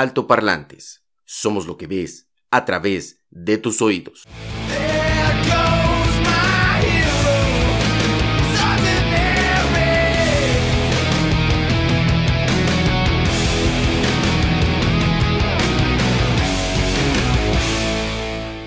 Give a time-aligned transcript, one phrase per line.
[0.00, 1.02] Altoparlantes.
[1.26, 4.24] Somos lo que ves a través de tus oídos.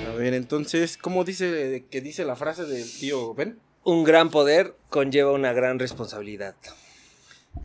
[0.05, 3.57] A ver, entonces, ¿cómo dice que dice la frase del tío Ben?
[3.83, 6.53] Un gran poder conlleva una gran responsabilidad.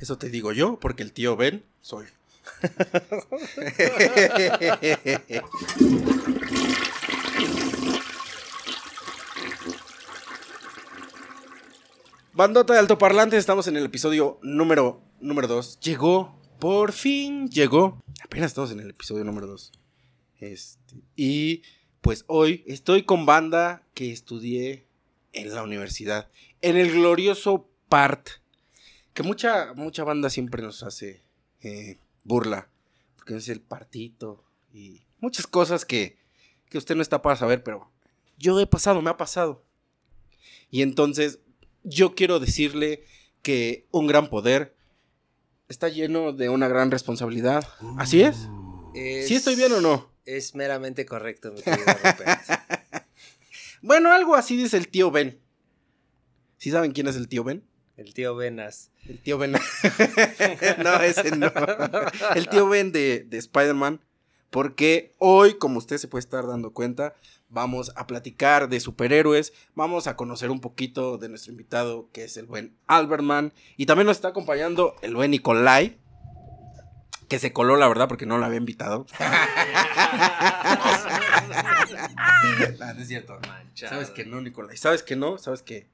[0.01, 2.07] Eso te digo yo, porque el tío Ben soy.
[12.39, 15.81] Bandota de altoparlantes, estamos en el episodio número número 2.
[15.81, 18.01] Llegó, por fin llegó.
[18.23, 19.73] Apenas estamos en el episodio número 2.
[20.39, 21.63] Este, y
[22.01, 24.87] pues hoy estoy con banda que estudié
[25.33, 26.31] en la universidad,
[26.63, 28.29] en el glorioso PART,
[29.15, 31.25] que mucha mucha banda siempre nos hace
[31.63, 31.99] eh,
[32.29, 32.69] burla,
[33.17, 36.19] porque es el partito y muchas cosas que,
[36.69, 37.91] que usted no está para saber, pero
[38.37, 39.65] yo he pasado, me ha pasado.
[40.71, 41.41] Y entonces
[41.83, 43.05] yo quiero decirle
[43.43, 44.77] que un gran poder
[45.69, 47.67] está lleno de una gran responsabilidad.
[47.97, 48.49] ¿Así es?
[48.95, 50.13] ¿Sí estoy bien o no?
[50.25, 51.87] Es meramente correcto, mi querido.
[53.81, 55.39] Bueno, algo así dice el tío Ben.
[56.57, 57.63] ¿Sí saben quién es el tío Ben?
[57.99, 58.93] El tío Venas.
[59.09, 59.53] El tío Ben.
[60.85, 61.51] no, ese no.
[62.37, 64.01] El tío Ben de, de Spider-Man.
[64.51, 67.17] Porque hoy, como usted se puede estar dando cuenta,
[67.49, 69.53] vamos a platicar de superhéroes.
[69.75, 73.53] Vamos a conocer un poquito de nuestro invitado, que es el buen Albertman.
[73.77, 75.99] Y también nos está acompañando el buen Nikolai.
[77.29, 79.07] Que se coló, la verdad, porque no lo había invitado.
[82.81, 83.39] Ah, no es cierto.
[83.47, 83.93] Manchado.
[83.93, 84.77] Sabes que no, Nicolai.
[84.77, 85.89] Sabes que no, sabes que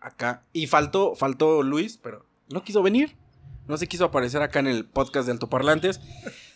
[0.00, 0.42] acá.
[0.52, 3.16] Y faltó, faltó Luis, pero no quiso venir.
[3.68, 6.00] No se quiso aparecer acá en el podcast de Altoparlantes.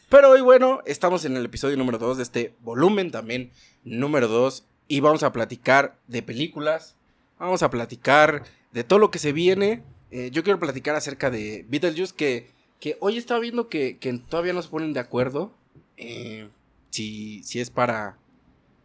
[0.09, 3.51] Pero hoy, bueno, estamos en el episodio número 2 de este volumen también,
[3.85, 4.65] número 2.
[4.89, 6.97] Y vamos a platicar de películas.
[7.39, 9.83] Vamos a platicar de todo lo que se viene.
[10.11, 12.51] Eh, yo quiero platicar acerca de Beetlejuice, que,
[12.81, 15.53] que hoy estaba viendo que, que todavía no se ponen de acuerdo.
[15.97, 16.49] eh,
[16.91, 18.19] si, si es para,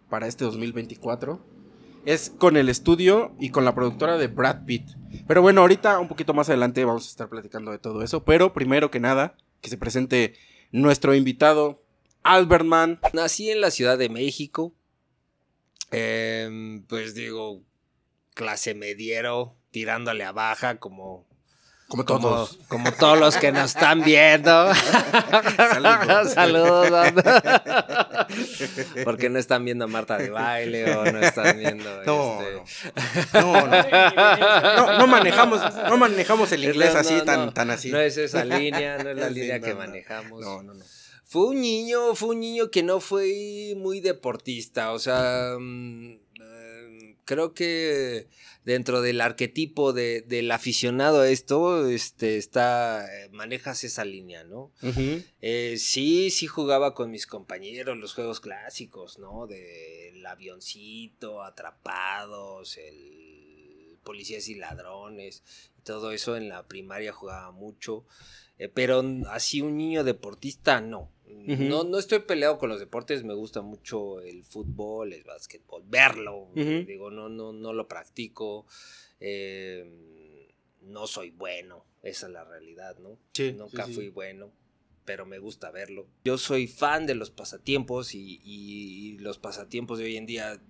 [0.10, 1.40] para este 2024.
[2.06, 4.92] Es con el estudio y con la productora de Brad Pitt.
[5.28, 8.24] Pero bueno, ahorita un poquito más adelante vamos a estar platicando de todo eso.
[8.24, 10.36] Pero primero que nada, que se presente
[10.72, 11.84] nuestro invitado,
[12.24, 13.00] Albertman.
[13.14, 14.74] Nací en la Ciudad de México.
[15.92, 17.62] Em, pues digo,
[18.34, 21.26] clase mediero, tirándole a baja, como,
[21.88, 22.58] Como todos.
[22.68, 24.74] como todos los que nos están viendo.
[25.58, 26.34] Saludos.
[26.34, 27.14] Saludos.
[29.04, 32.04] Porque no están viendo a Marta de baile o no están viendo.
[32.06, 32.54] No, este-
[33.34, 33.42] no.
[33.42, 34.88] No, no.
[34.88, 37.92] No, no manejamos, no manejamos el inglés así, tan, tan así.
[37.92, 40.42] No es esa línea, no es la Sí, línea que manejamos.
[40.42, 40.84] No, no, no.
[41.28, 46.18] Fue un niño, fue un niño que no fue muy deportista, o sea, mm,
[47.26, 48.28] creo que
[48.64, 54.72] dentro del arquetipo de- del aficionado a esto, este, está, eh, manejas esa línea, ¿no?
[55.42, 59.48] Eh, sí, sí jugaba con mis compañeros los juegos clásicos, ¿no?
[59.48, 65.44] Del avioncito, atrapados, el policías y ladrones,
[65.84, 68.06] todo eso en la primaria jugaba mucho.
[68.58, 71.12] eh, pero así un niño deportista, no.
[71.28, 71.84] No.
[71.84, 76.50] No estoy peleado con los deportes, me gusta mucho el fútbol, el básquetbol, verlo.
[76.56, 78.66] Digo, no, no, no lo practico.
[79.20, 83.18] eh, no soy bueno, esa es la realidad, ¿no?
[83.34, 83.96] Sí, Nunca sí, sí.
[83.96, 84.52] fui bueno,
[85.04, 86.08] pero me gusta verlo.
[86.24, 90.62] Yo soy fan de los pasatiempos y, y los pasatiempos de hoy en día,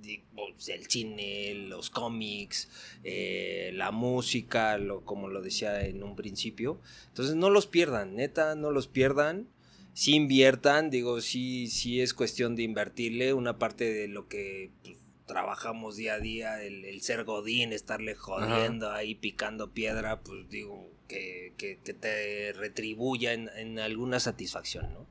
[0.67, 2.69] el cine, los cómics,
[3.03, 6.79] eh, la música, lo, como lo decía en un principio.
[7.09, 9.49] Entonces no los pierdan, neta, no los pierdan.
[9.95, 14.97] Sí inviertan, digo, sí, sí es cuestión de invertirle una parte de lo que pues,
[15.25, 20.91] trabajamos día a día, el, el ser godín, estarle jodiendo ahí, picando piedra, pues digo,
[21.07, 25.07] que, que- que te retribuya en, en alguna satisfacción, ¿no?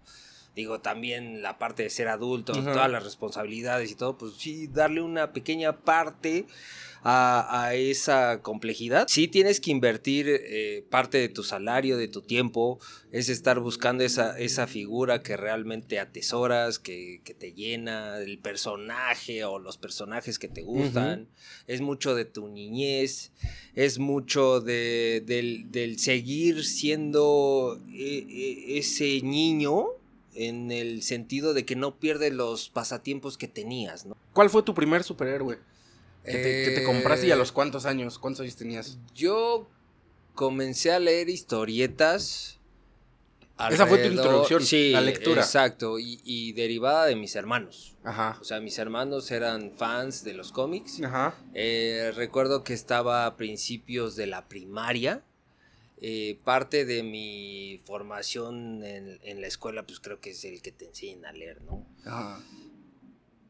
[0.54, 2.72] Digo, también la parte de ser adulto, Ajá.
[2.74, 6.46] todas las responsabilidades y todo, pues sí, darle una pequeña parte
[7.04, 9.06] a, a esa complejidad.
[9.08, 12.80] Sí tienes que invertir eh, parte de tu salario, de tu tiempo,
[13.12, 19.44] es estar buscando esa, esa figura que realmente atesoras, que, que te llena, el personaje
[19.44, 21.28] o los personajes que te gustan.
[21.66, 23.32] Es mucho de tu niñez,
[23.74, 29.88] es mucho de, del, del seguir siendo eh, eh, ese niño
[30.34, 34.16] en el sentido de que no pierdes los pasatiempos que tenías, ¿no?
[34.32, 35.58] ¿Cuál fue tu primer superhéroe?
[36.24, 38.98] Que te, que te Eh, compraste y a los cuántos años, cuántos años tenías.
[39.14, 39.68] Yo
[40.34, 42.58] comencé a leer historietas
[43.70, 45.42] Esa fue tu introducción, sí, la lectura.
[45.42, 47.96] Exacto, y, y derivada de mis hermanos.
[48.02, 48.36] Ajá.
[48.40, 51.00] O sea, mis hermanos eran fans de los cómics.
[51.02, 51.34] Ajá.
[51.54, 55.22] Eh, recuerdo que estaba a principios de la primaria.
[56.06, 60.72] Eh, parte de mi formación en, en la escuela, pues creo que es el que
[60.72, 61.86] te enseñan a leer, ¿no?
[62.04, 62.40] Ajá.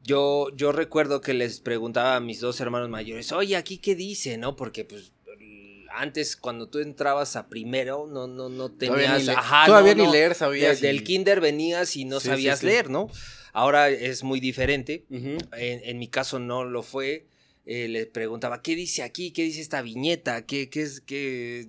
[0.05, 4.37] Yo, yo recuerdo que les preguntaba a mis dos hermanos mayores, oye, aquí qué dice,
[4.37, 4.55] ¿no?
[4.55, 5.13] Porque pues
[5.97, 9.21] antes cuando tú entrabas a primero no, no, no Todavía tenías...
[9.21, 10.13] ni, le- ajá, todavía no, ni no.
[10.13, 10.73] leer sabías.
[10.81, 12.67] Desde y- el kinder venías y no Sí, sabías sí.
[12.67, 13.09] leer, ¿no?
[13.53, 15.05] Ahora es muy diferente.
[15.11, 17.27] En mi caso no lo fue.
[17.67, 19.31] Eh, le preguntaba, ¿qué dice aquí?
[19.33, 20.45] ¿Qué dice esta viñeta?
[20.45, 21.69] ¿Qué, qué es que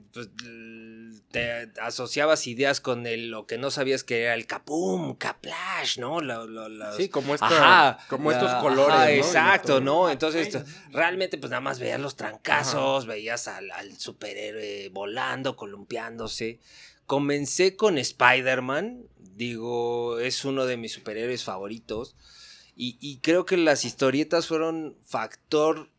[1.31, 6.21] te asociabas ideas con el, lo que no sabías que era el capum, caplash, ¿no?
[6.21, 8.93] Lo- lo- los- Sí, como, esta, Ajá, como la- estos colores.
[8.93, 9.13] ajá, ¿no?
[9.15, 10.09] exacto, ¿no?
[10.09, 16.59] Entonces, esto- realmente, pues nada más veías los trancazos, veías al, al superhéroe volando, columpiándose.
[17.05, 22.15] Comencé con Spider-Man, digo, es uno de mis superhéroes favoritos.
[22.75, 25.89] Y, y creo que las historietas fueron factor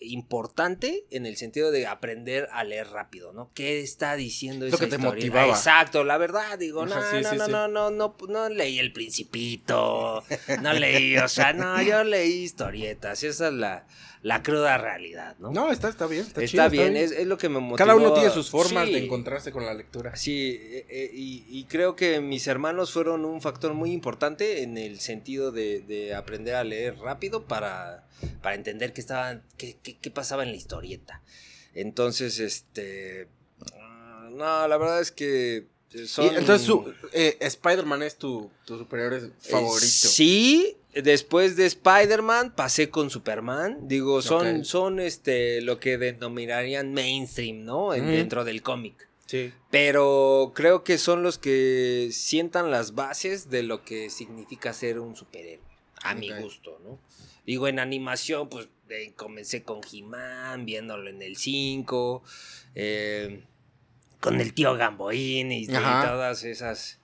[0.00, 3.50] importante en el sentido de aprender a leer rápido, ¿no?
[3.54, 5.48] ¿Qué está diciendo Lo esa que te motivaba.
[5.52, 7.52] Exacto, la verdad, digo, no, Ajá, sí, no, sí, no, sí.
[7.52, 10.22] no, no, no, no leí El Principito,
[10.62, 13.86] no leí, o sea, no, yo leí historietas, esa es la,
[14.22, 15.50] la cruda realidad, ¿no?
[15.50, 16.22] No, está, está bien.
[16.22, 17.76] Está, está, chido, bien, Es, es lo que me motivó.
[17.76, 18.92] Cada uno tiene sus formas Sí.
[18.94, 20.14] de encontrarse con la lectura.
[20.16, 24.76] Sí, eh, eh, y, y creo que mis hermanos fueron un factor muy importante en
[24.78, 28.07] el sentido de, de aprender a leer rápido para,
[28.42, 31.22] para entender qué, estaban, qué, qué- qué pasaba en la historieta.
[31.74, 33.28] Entonces, este...
[33.74, 35.66] ah, No, la verdad es que
[36.06, 36.26] son...
[36.26, 36.70] Y entonces,
[37.12, 39.84] eh, Spider-Man es tu, tu superhéroe favorito.
[39.84, 43.86] Eh, Sí, después de Spider-Man pasé con Superman.
[43.88, 47.94] Digo, son, son este, lo que denominarían mainstream, ¿no?
[47.94, 48.06] En-.
[48.06, 49.08] Dentro del cómic.
[49.26, 49.52] Sí.
[49.70, 55.14] Pero creo que son los que sientan las bases de lo que significa ser un
[55.16, 55.67] superhéroe.
[56.02, 56.98] A mi gusto, ¿no?
[57.46, 62.22] Digo, en animación, pues eh, comencé con He-Man, viéndolo en el 5,
[62.74, 63.42] eh,
[64.20, 66.98] con el tío Gamboín y, todas esas,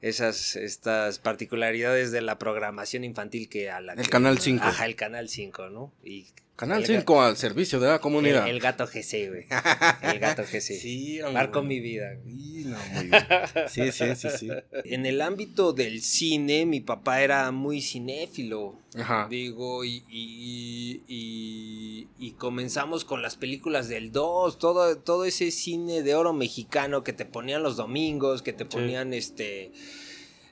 [0.00, 4.64] esas estas particularidades de la programación infantil que a la El que- Canal 5.
[4.64, 5.92] Ajá, el Canal 5, ¿no?
[6.02, 8.44] Y Canal el ga- 5 al servicio de la comunidad.
[8.48, 9.44] El, el gato GC, güey.
[10.02, 10.60] El gato GC.
[10.80, 11.68] Sí, Marcó bueno.
[11.68, 12.14] mi vida.
[12.22, 12.34] güey.
[12.34, 13.24] Sí, no, muy bien.
[13.68, 14.48] Sí, sí, sí, sí.
[14.84, 18.78] En el ámbito del cine, mi papá era muy cinéfilo.
[18.98, 19.26] Ajá.
[19.28, 26.02] Digo, y, y, y- y comenzamos con las películas del 2, todo, todo ese cine
[26.02, 29.72] de oro mexicano que te ponían los domingos, que te ponían este.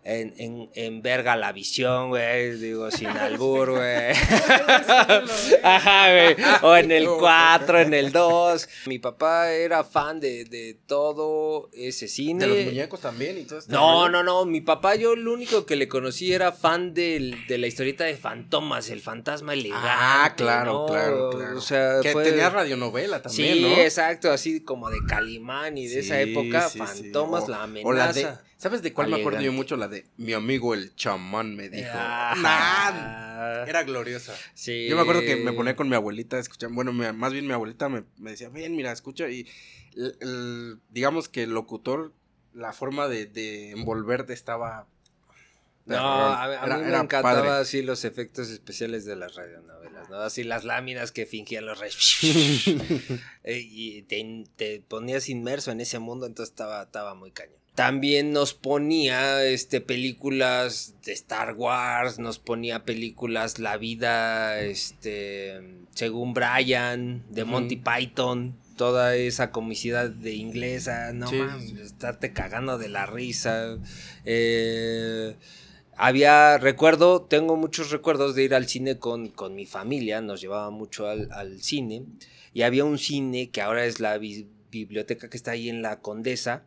[0.06, 2.58] En, en, en verga la visión, güey.
[2.58, 4.12] Digo, sin albur, güey.
[5.62, 6.36] Ajá, güey.
[6.62, 8.68] O en el 4, en el 2.
[8.86, 12.46] Mi papá era fan de, de todo ese cine.
[12.46, 14.10] De los muñecos también y todo este No, rollo.
[14.10, 14.44] no, no.
[14.44, 18.16] Mi papá, yo lo único que le conocí era fan del- de la historieta de
[18.16, 19.88] Fantomas, el fantasma elegante.
[19.90, 20.86] Ah, claro, ¿no?
[20.86, 21.58] claro, claro.
[21.58, 23.68] O sea, que fue- tenía radionovela también, sí, ¿no?
[23.80, 27.02] exacto, así como de Calimán y de esa Sí, época, sí, sí.
[27.02, 27.88] Fantomas, O- la amenaza.
[27.88, 29.76] O la de, ¿Sabes de cuál me acuerdo yo mucho?
[29.76, 31.90] La de mi amigo el chamán me dijo.
[31.92, 34.34] Ah, era gloriosa.
[34.54, 34.86] sí.
[34.88, 36.70] Yo me acuerdo que me ponía con mi abuelita a escuchar.
[36.70, 39.28] Bueno, más bien mi abuelita me, me decía, ven, mira, escucha.
[39.28, 39.46] Y
[39.96, 42.12] el- el- digamos que el locutor,
[42.52, 44.86] la forma de, de envolverte estaba.
[45.86, 47.48] No, a, a Era- mí me era padre.
[47.50, 50.16] así los efectos especiales de las radionovelas, ¿no?
[50.16, 52.64] Así las láminas que fingían los reyes.
[53.46, 57.58] Eh, y te, te ponías inmerso en ese mundo, entonces estaba, estaba muy cañón.
[57.74, 65.60] También nos ponía este, películas de Star Wars, nos ponía películas La vida, este,
[65.92, 67.44] según Brian, de.
[67.44, 73.78] Monty Python, toda esa comicidad de inglesa, no Sí, mames, estarte cagando de la risa.
[74.24, 75.34] Eh,
[75.96, 80.70] había, recuerdo, tengo muchos recuerdos de ir al cine con, con mi familia, nos llevaba
[80.70, 82.04] mucho al, al cine,
[82.52, 86.00] y había un cine que ahora es la bi- biblioteca que está ahí en la
[86.00, 86.64] Condesa,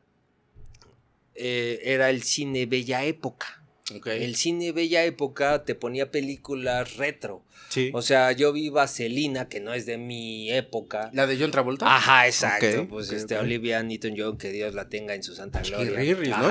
[1.38, 3.57] eh, era el cine Bella Época.
[4.06, 7.44] El cine Bella Época te ponía películas retro.
[7.70, 7.90] Sí.
[7.94, 11.10] O sea, yo vi Vaselina, que no es de mi época.
[11.14, 11.96] la de John Travolta.
[11.96, 12.88] Ajá, exacto.
[12.90, 13.38] Pues este.
[13.38, 15.92] Olivia Newton-John, que Dios la tenga en su santa gloria.
[15.92, 16.48] ¿no?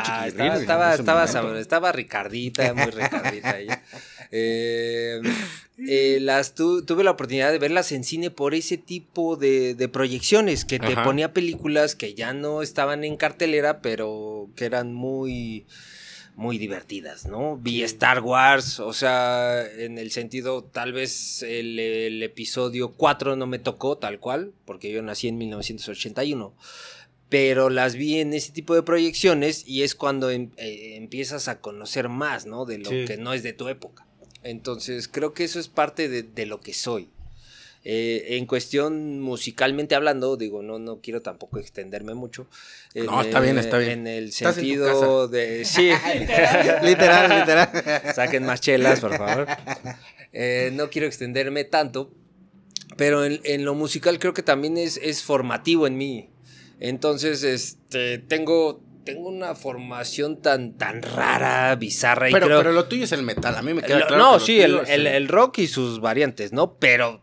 [0.59, 1.25] Estaba, estaba,
[1.59, 3.83] estaba, Ricardita, muy Ricardita ella.
[4.33, 5.21] Eh,
[5.89, 9.89] eh, las tu- tuve la oportunidad de verlas en cine por ese tipo de, de
[9.89, 11.05] proyecciones, que te Ajá.
[11.05, 15.65] ponía películas que ya no estaban en cartelera, pero que eran muy
[16.37, 17.57] muy divertidas, ¿no?
[17.57, 23.47] Vi Star Wars, o sea, en el sentido, tal vez el, el episodio 4 no
[23.47, 26.55] me tocó tal cual, porque yo nací en 1981,
[27.29, 31.61] pero las vi en ese tipo de proyecciones y es cuando em- eh, empiezas a
[31.61, 32.67] conocer más, ¿no?
[32.67, 33.05] De lo Sí.
[33.07, 34.07] que no es de tu época.
[34.43, 37.09] Entonces, creo que eso es parte de, de lo que soy.
[37.89, 42.49] Eh, en cuestión musicalmente hablando, digo, no, no quiero tampoco extenderme mucho.
[42.97, 44.01] No, está bien, está bien.
[44.01, 45.65] En el en sentido de...
[45.65, 45.91] Sí.
[46.83, 47.71] literal, literal.
[48.15, 49.47] Saquen más chelas, por favor.
[50.33, 52.13] Eh, no quiero extenderme tanto,
[52.97, 56.31] pero en, en lo musical creo que también es, es formativo en mí.
[56.81, 62.29] Entonces, este, tengo, tengo una formación tan, tan rara, bizarra.
[62.31, 63.55] y Pero, creo- pero lo tuyo es el metal.
[63.55, 64.23] A mí me queda Lo- claro.
[64.33, 66.75] no, que sí, el, el- el rock y sus variantes, ¿no?
[66.79, 67.23] Pero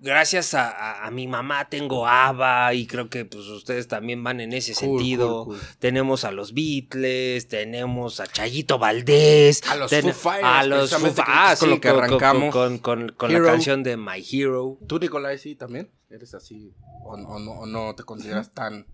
[0.00, 4.40] gracias a, a- a mi mamá tengo ABBA y creo que pues ustedes también van
[4.40, 5.44] en ese Cool, sentido.
[5.44, 5.66] cool, cool.
[5.78, 9.62] Tenemos a los Beatles, tenemos a Chayito Valdés.
[9.68, 12.52] A los ten- Foo Fighters, A los Foo ah, con sí, lo que arrancamos.
[12.52, 13.44] Con, con- con Hero.
[13.44, 14.78] la canción de My Hero.
[14.86, 15.90] ¿Tú, Nicolai, sí también?
[16.10, 16.72] ¿Eres así?
[17.04, 18.86] ¿O, o no, o no te consideras tan.?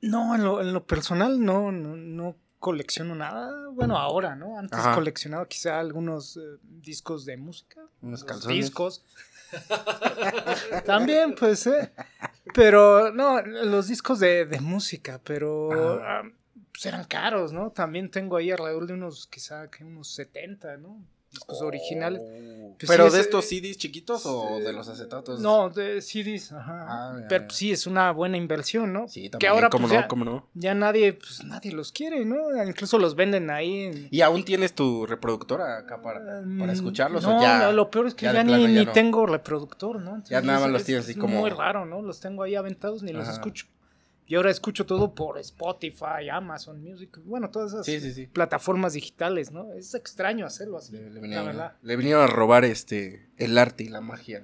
[0.00, 3.68] No, en lo, en lo personal no, no, no colecciono nada.
[3.72, 4.58] Bueno, ahora, ¿no?
[4.58, 4.94] Antes Ajá.
[4.94, 7.80] coleccionaba quizá algunos eh, discos de música.
[8.02, 8.56] Unos calzones.
[8.66, 9.02] Discos.
[10.84, 11.92] También, pues, ¿eh?
[12.54, 16.22] Pero, no, los discos de, de música, pero ah,
[16.72, 17.70] pues eran caros, ¿no?
[17.70, 21.04] También tengo ahí alrededor de unos, quizá, que unos 70, ¿no?
[21.34, 22.20] Discos originales.
[22.78, 25.38] Pues ¿Pero sí, de es, estos eh, CDs chiquitos o de los acetatos?
[25.40, 26.84] No, de CDs, ajá.
[26.88, 27.46] Ah, ya, Pero ya.
[27.46, 29.06] pues, sí, es una buena inversión, ¿no?
[29.06, 29.38] Sí, también.
[29.38, 30.00] que ahora ¿Cómo pues, no?
[30.00, 30.48] ya, ¿Cómo no?
[30.54, 32.36] ya nadie, pues nadie los quiere, ¿no?
[32.66, 33.84] Incluso los venden ahí.
[33.84, 37.58] en- ¿Y aún tienes tu reproductora acá para, para Mm, escucharlos no, o ya?
[37.58, 38.92] no, lo peor es que ya ni, plano ni no?
[38.92, 40.22] tengo reproductor, ¿no?
[40.24, 42.02] Ya nada más es- los es- tienes así es como- muy raro, ¿no?
[42.02, 43.66] Los tengo ahí aventados ni los escucho.
[44.26, 48.26] Y ahora escucho todo por Spotify, Amazon Music, bueno, todas esas Sí, sí, sí.
[48.26, 49.72] plataformas digitales, ¿no?
[49.74, 51.76] Es extraño hacerlo así, Le, le la vinieron, verdad.
[51.82, 54.42] le vinieron a robar este el arte y la magia.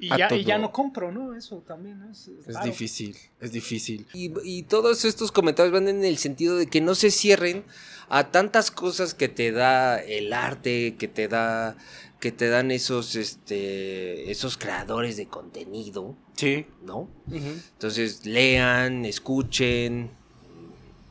[0.00, 0.62] Y ya, y ya todo.
[0.62, 1.34] no compro, ¿no?
[1.36, 2.66] Eso también es, es Es raro.
[2.66, 4.06] difícil, es difícil.
[4.12, 7.64] Y, y todos estos comentarios van en el sentido de que no se cierren
[8.08, 11.76] a tantas cosas que te da el arte, que te da
[12.22, 16.66] que te dan esos este esos creadores de contenido, Sí.
[16.84, 17.10] ¿no?
[17.32, 20.12] Entonces lean, escuchen.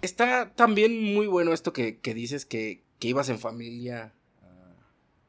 [0.02, 4.74] Está también muy bueno esto que, que dices que, que ibas en familia ah,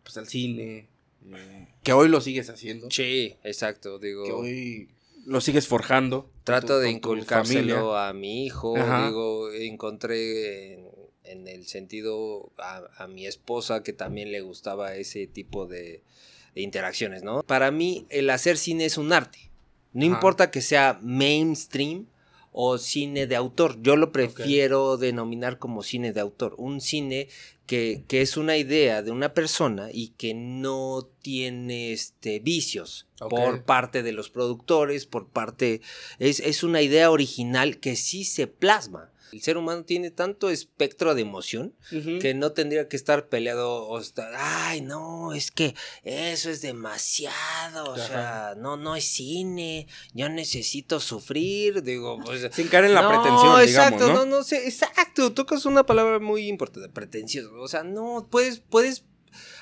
[0.05, 0.87] pues al cine,
[1.35, 4.25] eh, que hoy lo sigues haciendo, Sí, exacto, digo.
[4.25, 4.89] que hoy
[5.27, 6.31] lo sigues forjando.
[6.45, 8.77] Trato tu- de inculcárselo a mi hijo.
[8.77, 9.09] Ajá.
[9.09, 10.87] Digo, encontré en,
[11.33, 16.03] en el sentido a, a mi esposa que también le gustaba ese tipo de,
[16.55, 17.43] de interacciones, ¿no?
[17.43, 19.51] Para mí, el hacer cine es un arte.
[19.93, 20.15] No Ajá.
[20.15, 22.07] importa que sea mainstream
[22.53, 23.81] o cine de autor.
[23.83, 26.55] Yo lo prefiero denominar como cine de autor.
[26.59, 27.29] Un cine
[27.67, 33.65] que, que es una idea de una persona y que no tiene este, vicios por
[33.65, 35.81] parte de los productores, por parte...
[36.19, 39.12] Es, es una idea original que sí se plasma.
[39.33, 41.75] El ser humano tiene tanto espectro de emoción
[42.21, 47.91] que no tendría que estar peleado o estar, ay, no, es que eso es demasiado,
[47.91, 52.47] o sea, no, no es cine, yo necesito sufrir, digo, pues...
[52.53, 56.19] Sin caer en la no, pretensión, exacto, digamos, no, no sé, exacto, tocas una palabra
[56.19, 59.05] muy importante, pretencioso, o sea, no, puedes, puedes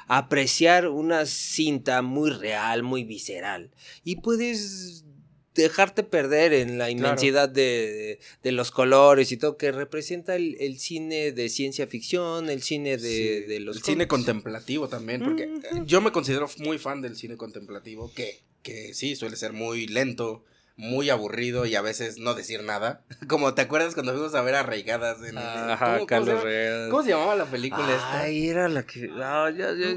[0.09, 3.71] apreciar una cinta muy real, muy visceral,
[4.03, 5.05] y puedes
[5.55, 10.79] dejarte perder en la inmensidad de, de los colores y todo que representa el, el
[10.79, 15.49] cine de ciencia ficción, el cine de, Sí, de los el cine contemplativo también, porque
[15.85, 20.45] yo me considero muy fan del cine contemplativo, que, que sí, suele ser muy lento,
[20.81, 23.03] muy aburrido y a veces no decir nada.
[23.29, 26.33] Como te acuerdas cuando fuimos a ver Arraigadas en el- Ajá, ¿cómo- cómo Carlos se
[26.35, 26.45] llama?
[26.45, 26.91] Real.
[26.91, 28.21] ¿Cómo se llamaba la película esta?
[28.21, 29.09] Ay, era la que.
[29.09, 29.97] no, ya, ya-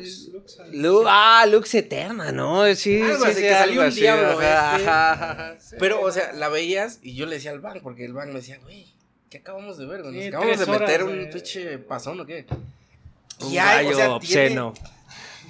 [0.71, 2.63] Lu- ah, Lux Eterna, ¿no?
[2.75, 4.89] Sí, Algo sí, así, sí, que salió algo un así, diablo, ajá, este.
[4.89, 5.55] ajá.
[5.79, 8.35] Pero, o sea, la veías y yo le decía al Van, porque el Van me
[8.35, 8.93] decía, güey,
[9.29, 10.01] ¿qué acabamos de ver?
[10.03, 12.45] Nos Sí, acabamos de horas meter un pinche pasón o qué.
[13.39, 14.73] Un Y hay, o gallo sea, obsceno.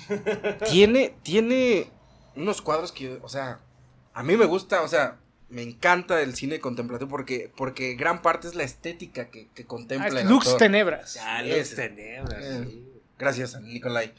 [0.69, 1.87] Tiene, tiene
[2.35, 3.59] unos cuadros que, o sea,
[4.13, 8.47] a mí me gusta, o sea, me encanta el cine contemplativo porque, porque gran parte
[8.47, 10.59] es la estética que, que Ah, contempla es el Lux autor.
[10.59, 11.17] Tenebras.
[11.21, 11.57] Ah, Ese.
[11.57, 12.43] Lux Tenebras.
[12.43, 12.83] Eh, sí.
[13.19, 14.13] Gracias, Nicolai.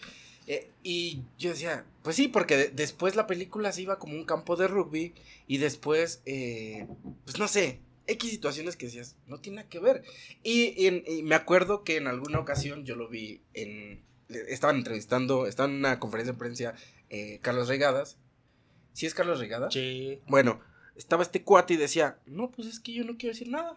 [0.46, 4.24] Eh, y yo decía, pues sí, porque de- después la película se iba como un
[4.24, 5.14] campo de rugby
[5.46, 6.86] y después, eh,
[7.24, 10.02] pues no sé, X situaciones que decías, no tiene nada que ver.
[10.42, 15.46] Y, en- y me acuerdo que en alguna ocasión yo lo vi en, estaban entrevistando,
[15.46, 16.74] estaba en una conferencia de prensa
[17.10, 18.18] eh, Carlos Regadas.
[18.94, 19.74] ¿Sí es Carlos Regadas?
[19.74, 20.20] Sí.
[20.26, 20.60] Bueno,
[20.96, 23.76] estaba este cuate y decía, no, pues es que yo no quiero decir nada.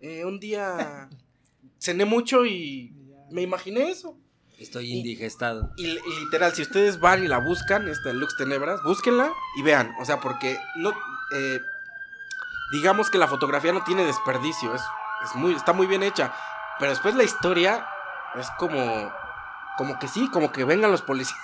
[0.00, 1.10] Eh, un día
[1.78, 2.94] cené mucho y
[3.30, 4.16] me imaginé eso.
[4.58, 5.72] Estoy Y- indigestado.
[5.76, 9.92] Y, y literal, si ustedes van y la buscan, esta Lux Tenebras, búsquenla y vean.
[10.00, 10.90] O sea, porque no.
[11.36, 11.60] eh,
[12.72, 14.82] digamos que la fotografía no tiene desperdicio, es,
[15.24, 16.32] es muy, está muy bien hecha.
[16.78, 17.86] Pero después la historia
[18.38, 19.12] es como,
[19.82, 21.36] como que sí, como que vengan los policías.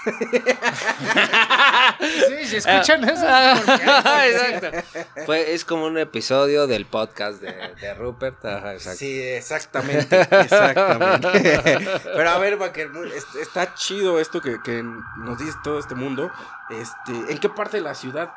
[2.01, 3.25] Sí, si escuchan eso.
[3.27, 4.79] Ah, exacto.
[5.27, 8.45] Fue, es como un episodio del podcast de, de Rupert.
[8.45, 8.99] Ajá, exacto.
[9.01, 11.81] Sí, exactamente, exactamente.
[12.05, 16.31] Pero a ver, Baker, est- está chido esto que, que nos dice todo este mundo.
[16.71, 18.31] Este, ¿en qué parte de la ciudad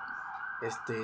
[0.64, 0.96] este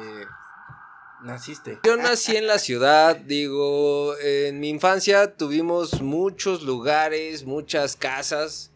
[1.22, 1.80] naciste?
[1.84, 8.72] Yo nací en la ciudad, digo, en mi infancia tuvimos muchos lugares, muchas casas.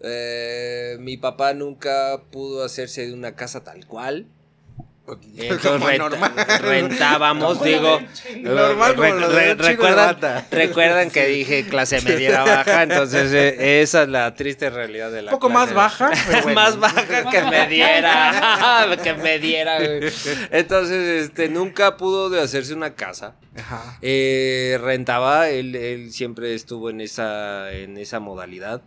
[0.00, 4.26] Eh, mi papá nunca pudo hacerse de una casa tal cual.
[5.36, 6.32] Entonces renta- normal.
[6.62, 8.00] rentábamos, digo.
[8.40, 10.18] Normal de recuerdan,
[10.50, 15.30] recuerdan que dije clase media baja, entonces eh, esa es la triste realidad de la
[15.30, 16.10] Un poco más baja,
[16.42, 16.54] bueno.
[16.60, 19.78] más baja que me diera, que me diera.
[20.50, 23.36] Entonces, este, nunca pudo de hacerse una casa.
[23.56, 23.98] Ajá.
[24.02, 28.82] Eh, rentaba, él, él siempre estuvo en esa, en esa modalidad.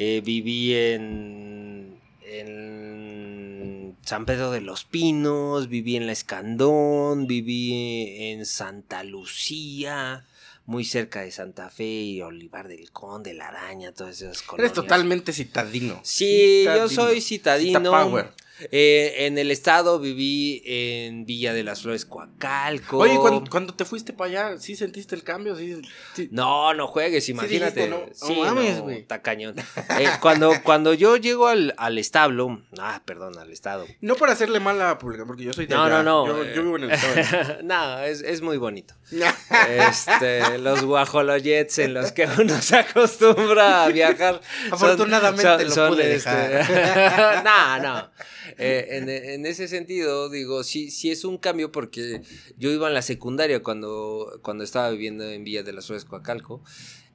[0.00, 8.46] Eh, viví en, en San Pedro de los Pinos, viví en La Escandón, viví en
[8.46, 10.24] Santa Lucía,
[10.66, 14.60] muy cerca de Santa Fe y Olivar del Conde, La Araña, todas esas cosas.
[14.60, 15.98] Eres totalmente citadino.
[16.04, 17.80] Sí, yo soy citadino.
[17.80, 18.30] Citapower.
[18.72, 22.98] Eh, en el estado viví en Villa de las Flores, Coacalco.
[22.98, 25.54] Oye, cuando, cuando te fuiste para allá, ¿sí sentiste el cambio?
[25.56, 25.80] ¿Sí,
[26.14, 26.28] sí?
[26.32, 27.86] No, no juegues, imagínate.
[27.86, 29.54] dijiste, no, Sí, no mames, no, está cañón.
[29.98, 33.86] Eh, cuando, cuando yo llego al, al establo, ah, perdón, al estado.
[34.00, 36.02] No para hacerle mal a la pública, porque yo soy de No, allá.
[36.02, 36.26] no, no.
[36.26, 37.58] Yo, eh, yo vivo en el estado.
[37.62, 38.94] no, es, es muy bonito.
[39.68, 44.40] Este, los guajolojets en los que uno se acostumbra a viajar.
[44.68, 46.30] son- Afortunadamente lo pude este,
[47.44, 48.10] no, no.
[48.56, 52.22] Eh, en, en ese sentido, digo, sí, sí es un cambio porque
[52.56, 56.62] yo iba en la secundaria cuando, cuando estaba viviendo en Villa de las Flores, Coacalco.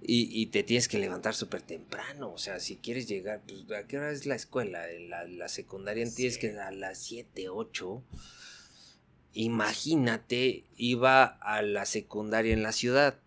[0.05, 2.33] Y, y te tienes que levantar súper temprano.
[2.33, 4.85] O sea, si quieres llegar, pues, ¿a qué hora es la escuela?
[5.07, 8.03] La, la secundaria tienes que a las 7, 8.
[9.33, 13.17] Imagínate, iba a la secundaria en la ciudad,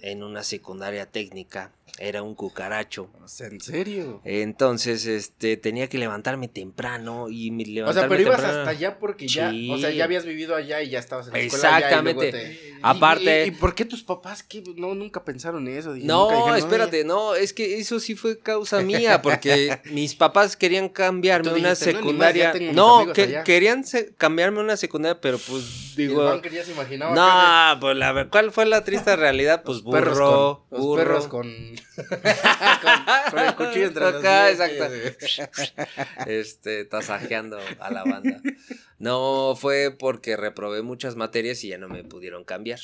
[0.00, 3.08] en una secundaria técnica, era un cucaracho.
[3.40, 4.20] ¿En serio?
[4.24, 8.98] Entonces, este, tenía que levantarme temprano y me O sea, levantarme pero ibas hasta allá
[8.98, 9.70] porque ya, Sí.
[9.70, 12.28] o sea, ya habías vivido allá y ya estabas en la escuela Exactamente.
[12.28, 14.62] allá y luego te- Aparte- ¿Y, y, y por qué tus papás qué?
[14.76, 15.92] no nunca pensaron en eso?
[15.94, 20.14] Dije, No, nunca dijeron, espérate, no, es que eso sí fue causa mía, porque mis
[20.14, 22.72] papás querían cambiarme una dijiste, "No, ni más, secundaria.
[22.74, 23.44] No, que allá".
[23.44, 23.84] querían
[24.18, 25.62] cambiarme una secundaria, pero pues "Oye",
[25.96, 27.14] y el digo, se imaginaba
[27.74, 29.62] no, pues la ¿cuál fue la triste realidad?
[29.64, 30.96] Pues de- los perros burro, con, los burro.
[31.02, 35.42] perros con, con, con el cuchillo entre los Acá, dientes.
[36.26, 38.40] este, tasajeando a la banda.
[38.98, 42.80] No, fue porque reprobé muchas materias y ya no me pudieron cambiar.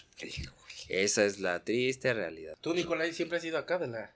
[0.88, 2.56] Esa es la triste realidad.
[2.60, 4.12] ¿Tú, Nicolai, siempre has ido acá de la,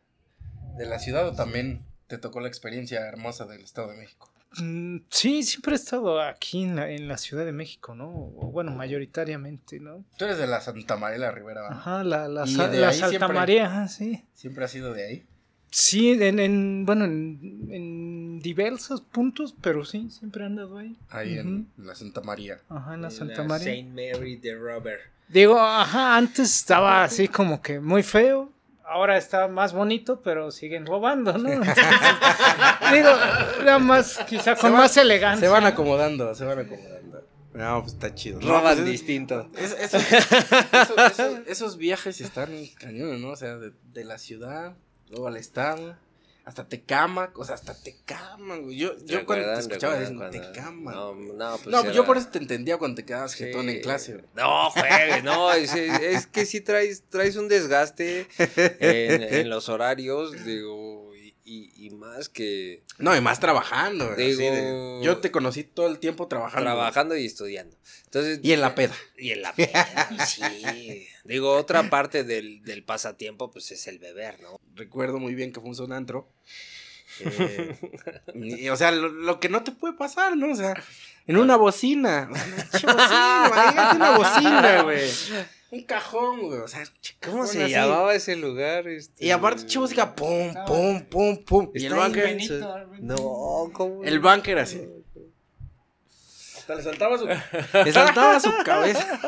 [0.77, 4.34] de la ciudad o también te tocó la experiencia hermosa del Estado de México?
[4.61, 8.09] Mm, Sí, siempre he estado aquí en la, en la Ciudad de México, ¿no?
[8.11, 10.05] O, bueno, mayoritariamente, ¿no?
[10.17, 11.79] Tú eres de la Santa María de la Ribera, ¿verdad?
[11.79, 13.29] Ajá, la, la, ¿Y sa- de la siempre?
[13.29, 14.25] María, ajá, sí.
[14.35, 15.27] ¿Siempre has sido de ahí?
[15.71, 20.97] Sí, en, en bueno, en, en diversos puntos, pero sí, siempre he andado ahí.
[21.11, 22.61] Ahí en la Santa María.
[22.69, 23.65] Ajá, en la Santa María.
[23.67, 25.01] Saint Mary de Robert.
[25.27, 28.53] Digo, ajá, antes estaba así como que muy feo.
[28.87, 31.49] Ahora está más bonito, pero siguen robando, ¿no?
[31.51, 31.85] Entonces,
[32.93, 33.09] digo,
[33.65, 35.47] nada más, quizá Se con van- más elegancia.
[35.49, 37.25] Se van acomodando, se van acomodando.
[37.55, 38.41] No, pues está chido.
[38.41, 39.49] No, Roban pues es- distinto.
[39.57, 43.29] es- esos, esos- esos- esos viajes están cañones, ¿no?
[43.31, 44.75] O sea, de, de la ciudad,
[45.09, 45.97] luego al estado,
[46.45, 48.77] hasta Tecamac, o sea, hasta Tecamac, güey.
[48.77, 50.91] Yo, yo cuando te escuchaba ¿Recuerdan decir cuando-.
[50.93, 51.27] No, güey.
[51.37, 53.45] no, pues No, pues era- yo por eso te entendía cuando te quedabas Sí.
[53.45, 54.25] jetón en clase, güey.
[54.35, 60.45] No, juegue, no, es, es- que sí traes, traes un desgaste en, en los horarios,
[60.45, 61.13] digo,
[61.47, 65.99] y, y- más que No, y más trabajando, Digo- de- yo te conocí todo el
[65.99, 66.65] tiempo trabajando.
[66.71, 67.77] trabajando y estudiando.
[68.05, 68.95] Entonces, Y en la peda.
[69.17, 71.07] Y en la peda, sí.
[71.25, 74.61] Digo, otra parte del, del pasatiempo, pues es el beber, ¿no?
[74.75, 76.29] Recuerdo muy bien que a un antro.
[77.21, 77.77] Eh,
[78.35, 80.53] y, o sea, lo, lo que no te puede pasar, ¿no?
[80.53, 80.75] O sea,
[81.27, 82.29] en una bocina.
[82.31, 85.11] Una bocina, imagínate una bocina, güey.
[85.71, 86.61] Un cajón, güey.
[86.61, 86.85] O sea,
[87.25, 87.73] ¿Cómo se así.
[87.73, 88.87] llamaba ese lugar?
[88.87, 89.25] Este?
[89.25, 91.71] Y aparte, che, música, pum, pum, pum, pum.
[91.75, 92.39] Y el bunker.
[93.01, 94.05] No, ¿cómo?
[94.05, 94.87] el bunker así.
[96.65, 99.21] Hasta le saltaba su, le saltaba su cabeza.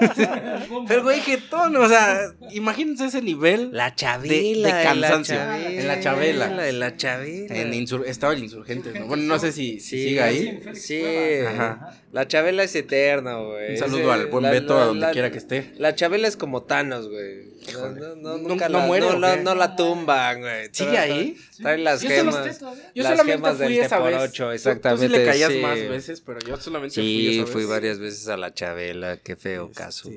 [0.88, 1.80] Pero, güey, qué tono.
[1.82, 3.68] O sea, imagínense ese nivel.
[3.72, 4.76] La De- Chabela.
[4.78, 5.36] de cansancio.
[5.36, 6.46] En la Chabela.
[6.46, 6.68] En la Chabela.
[6.70, 7.54] En la Chabela.
[7.56, 8.98] En insur- estaba el insurgente.
[8.98, 9.06] ¿no?
[9.06, 10.62] Bueno, no sé si, si Sí, siga ahí.
[10.74, 11.02] Sí.
[11.46, 11.92] Ajá.
[12.12, 13.72] La Chabela es eterna, güey.
[13.72, 15.72] Un saludo al buen la- Beto, la- a donde la- quiera que esté.
[15.76, 17.54] La Chabela es como Thanos, güey.
[17.66, 18.00] No, Híjole.
[18.00, 19.42] no, no, ¿No- nunca no la, muere no, o la, qué?
[19.42, 20.68] no la tumban, güey.
[20.72, 21.36] ¿Sigue ahí?
[21.60, 22.60] Trae las Yo gemas.
[22.94, 24.16] Yo las solamente gemas del fui esa vez.
[24.20, 25.06] ocho, Tú- exactamente.
[25.08, 25.58] Tú, sí le caías sí.
[25.60, 27.52] más veces, pero yo solamente fui Sí, esa vez.
[27.52, 29.16] fui varias veces a la Chabela.
[29.18, 30.10] Qué feo Este, caso.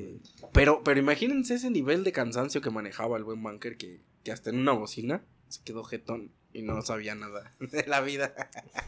[0.54, 4.50] Pero, pero imagínense ese nivel de cansancio que manejaba el buen Bunker que, que hasta
[4.50, 8.34] en una bocina se quedó jetón y no sabía nada de la vida.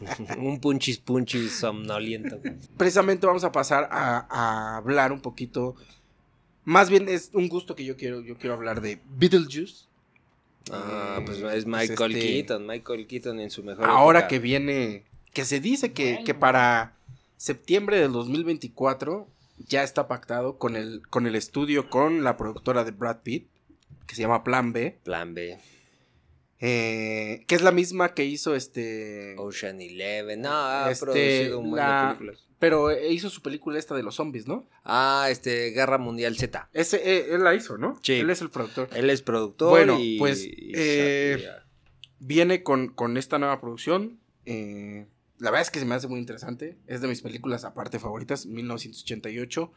[0.38, 2.40] Un punchis punchis somnoliento.
[2.76, 5.76] Precisamente vamos a pasar a, a hablar un poquito.
[6.64, 9.86] Más bien es un gusto que yo quiero, yo quiero hablar de Beetlejuice.
[10.70, 12.66] Ah, Eh, pues es pues Michael este- Keaton.
[12.66, 14.28] Michael Keaton en su mejor Ahora época.
[14.28, 16.24] que viene, que se dice que, Bueno.
[16.24, 16.96] que para
[17.36, 19.26] septiembre del 2024
[19.66, 23.48] ya está pactado con el, con el estudio, con la productora de Brad Pitt,
[24.06, 25.58] que se llama Plan B, Plan B.
[26.60, 29.34] eh, que es la misma que hizo este...
[29.38, 30.42] Ocean Eleven.
[30.42, 32.48] No, ha Este, producido un buen la- de películas.
[32.62, 34.68] Pero hizo su película esta de los zombies, ¿no?
[34.84, 36.68] Ah, este, Guerra Mundial Z.
[36.72, 37.98] Ese, eh, él la hizo, ¿no?
[38.04, 38.12] Sí.
[38.12, 38.88] Él es el productor.
[38.94, 39.70] Él es productor.
[39.70, 41.44] Bueno, y- pues, y- eh,
[42.20, 44.20] Viene con, con esta nueva producción.
[44.46, 45.06] eh,
[45.38, 46.78] la verdad es que se me hace muy interesante.
[46.86, 49.72] Es de mis películas aparte favoritas, 1988.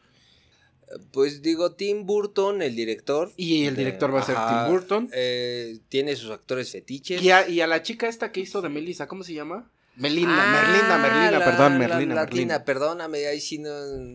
[1.10, 3.32] Pues digo, Tim Burton, el director.
[3.36, 5.10] Y el director va a ser Tim Burton.
[5.12, 7.20] eh, tiene sus actores fetiches.
[7.20, 9.68] Y a, y a la chica esta que hizo de Melissa, ¿cómo se llama?
[9.96, 12.64] Melinda, Ah, Merlinda, Merlina, la- perdón, la Merlina, latina, Merlina.
[12.64, 13.70] perdóname, ahí sí no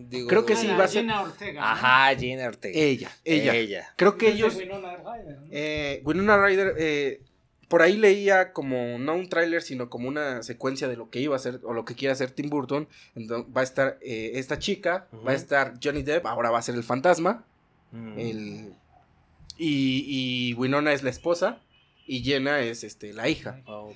[0.09, 0.27] digo.
[0.27, 1.61] Creo que sí, va a ser- Gina Ortega.
[1.61, 1.67] ¿no?
[1.67, 2.79] Ajá, Gina Ortega.
[2.79, 3.55] Ella, ella.
[3.55, 3.93] Ella.
[3.95, 5.47] Creo que ellos, Winona Ryder, ¿no?
[5.51, 7.21] eh, Winona Ryder, eh,
[7.67, 11.35] por ahí leía como, no un tráiler, sino como una secuencia de lo que iba
[11.35, 12.87] a hacer, o lo que quiere hacer Tim Burton.
[13.15, 16.61] Entonces, va a estar eh, esta chica, va a estar Johnny Depp, ahora va a
[16.61, 17.43] ser el fantasma.
[17.91, 18.19] Mm.
[18.19, 18.73] El,
[19.57, 20.05] y,
[20.49, 21.59] y Winona es la esposa,
[22.11, 23.61] y Jenna es este, la hija.
[23.65, 23.87] Ah.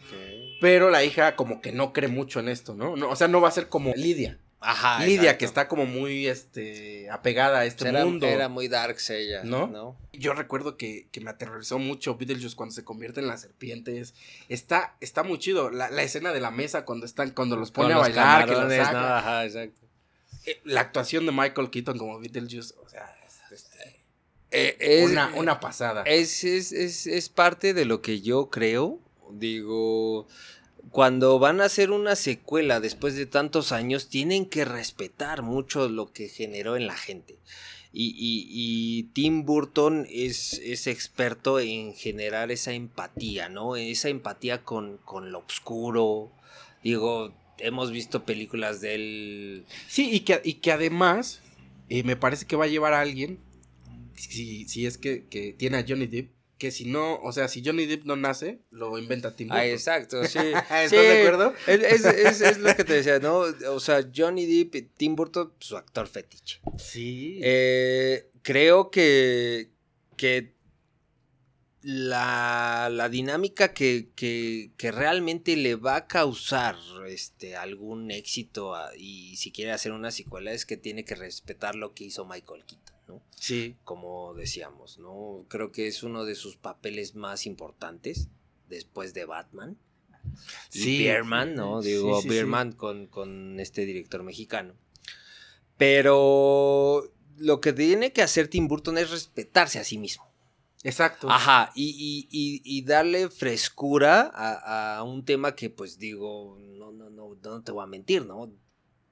[0.61, 2.95] Pero la hija como que no cree mucho en esto, ¿no?
[2.95, 4.39] no o sea, no va a ser como Lidia.
[4.61, 4.99] Ajá.
[4.99, 5.37] Lidia, exacto.
[5.39, 8.25] que está como muy este, apegada a este era, mundo.
[8.25, 9.67] era muy darks ella, ¿No?
[9.67, 9.97] ¿no?
[10.13, 14.13] Yo recuerdo que, que me aterrorizó mucho Beetlejuice cuando se convierte en las serpientes.
[14.47, 15.69] Está, está muy chido.
[15.69, 18.45] La, la escena de la mesa cuando están, cuando los pone Con a los bailar,
[18.45, 19.01] que los camarones, saca.
[19.01, 19.07] ¿no?
[19.07, 19.81] Ajá, exacto.
[20.45, 23.13] Eh, La actuación de Michael Keaton como Beetlejuice, o sea,
[24.55, 26.03] Eh, es, una, una pasada.
[26.03, 28.99] Es, es, es, es parte de lo que yo creo.
[29.31, 30.27] Digo,
[30.91, 36.11] cuando van a hacer una secuela después de tantos años, tienen que respetar mucho lo
[36.11, 37.37] que generó en la gente.
[37.91, 43.75] Y, y- y Tim Burton es, es experto en generar esa empatía, ¿no?
[43.77, 46.31] Esa empatía con, con lo oscuro.
[46.83, 49.65] Digo, hemos visto películas de él.
[49.87, 51.41] Sí, y que, y que además
[51.89, 53.39] eh, me parece que va a llevar a alguien,
[54.15, 57.61] si, si es que, que tiene a Johnny Depp, que si no, o sea, si
[57.65, 59.61] Johnny Depp no nace, lo inventa Tim Burton.
[59.61, 60.39] Ah, exacto, sí.
[60.53, 61.53] ¿Estás Sí, de acuerdo?
[61.67, 63.39] Es, es- es- es lo que te decía, ¿no?
[63.69, 66.61] O sea, Johnny Depp, Tim Burton, su actor fetiche.
[66.77, 67.39] Sí.
[67.43, 69.71] Eh, creo que,
[70.15, 70.55] que
[71.81, 76.75] la, la dinámica que, que, que realmente le va a causar
[77.07, 81.75] este, algún éxito a- y si quiere hacer una secuela es que tiene que respetar
[81.75, 83.21] lo que hizo Michael Keaton, ¿no?
[83.35, 83.75] sí.
[83.83, 85.45] Como decíamos, ¿no?
[85.47, 88.27] Creo que es uno de sus papeles más importantes
[88.69, 89.77] después de Batman.
[90.73, 90.97] Y Sí.
[90.97, 91.81] Bierman, ¿no?
[91.81, 92.29] Digo, sí, sí.
[92.29, 94.73] Bierman Con, con este director mexicano.
[95.77, 100.25] Pero lo que tiene que hacer Tim Burton es respetarse a sí mismo.
[100.83, 101.29] Exacto.
[101.29, 106.91] Ajá, y, y- y- y darle frescura a, a un tema que, pues digo, no,
[106.91, 108.51] no, no, no te voy a mentir, ¿no?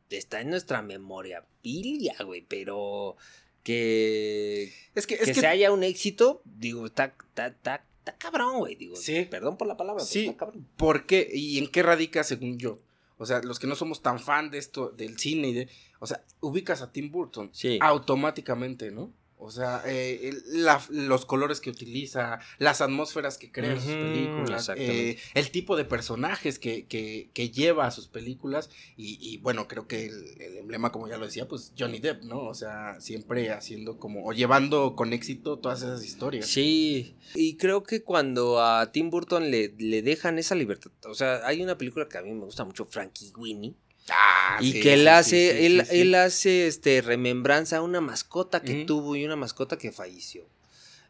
[0.09, 3.17] Está en nuestra memoria pilia, güey, pero
[3.63, 8.17] que, Es que, es que, que se haya un éxito, digo, está, está, está, está
[8.17, 9.25] cabrón, güey, digo, Sí.
[9.29, 10.25] perdón por la palabra, Sí.
[10.25, 10.67] está cabrón.
[10.77, 11.29] ¿Por qué?
[11.33, 12.79] ¿Y en qué radica según yo?
[13.17, 15.69] O sea, los que no somos tan fan de esto, del cine y de...
[15.99, 17.79] O sea, ubicas a Tim Burton Sí.
[17.81, 19.11] automáticamente, ¿no?
[19.43, 24.69] O sea, eh, la- los colores que utiliza, las atmósferas que crea en sus películas,
[24.75, 29.67] eh, el tipo de personajes que, que, que lleva a sus películas y, y, bueno,
[29.67, 32.39] creo que el, el emblema, como ya lo decía, pues Johnny Depp, ¿no?
[32.45, 36.47] O sea, siempre haciendo como, o llevando con éxito todas esas historias.
[36.47, 41.45] Sí, y creo que cuando a Tim Burton le, le dejan esa libertad, o sea,
[41.45, 43.75] hay una película que a mí me gusta mucho, Frankie Winnie,
[44.09, 48.61] Ah, y sí, que él hace, sí, él, él hace este remembranza a una mascota
[48.61, 50.45] que tuvo y una mascota que falleció.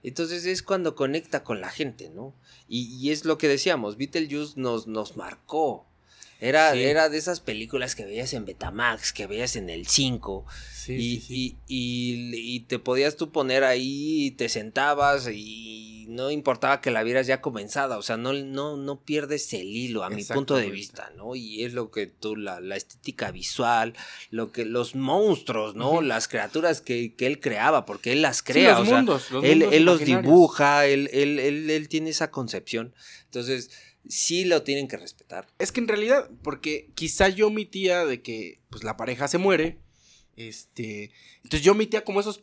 [0.03, 2.35] Entonces es cuando conecta con la gente, ¿no?
[2.67, 5.87] Y, y es lo que decíamos, Beetlejuice nos, nos marcó.
[6.45, 6.83] Era, Sí.
[6.83, 10.45] era de esas películas que veías en Betamax, que veías en el 5.
[10.73, 16.29] Sí, y, sí, y- y- y te podías tú poner ahí, te sentabas y no
[16.31, 20.09] importaba que la vieras ya comenzada, o sea, no, no, no pierdes el hilo a
[20.09, 21.33] mi punto de vista, ¿no?
[21.35, 23.93] Y es lo que tú, la, la estética visual,
[24.29, 26.01] lo que los monstruos, ¿no?
[26.01, 29.43] Las criaturas que, que él creaba, porque él las crea, los o sea, mundos, los
[29.45, 33.71] él, mundos él los dibuja, él, él, él, él tiene esa concepción, entonces
[34.07, 35.47] sí lo tienen que respetar.
[35.59, 39.77] Es que en realidad, porque quizá yo omitía de que pues la pareja se muere.
[40.35, 41.11] Este.
[41.43, 42.41] Entonces yo omitía como esos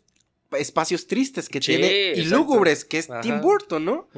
[0.59, 3.21] espacios tristes que Sí, tiene y lúgubres, que es Ajá.
[3.21, 4.09] Tim Burton, ¿no?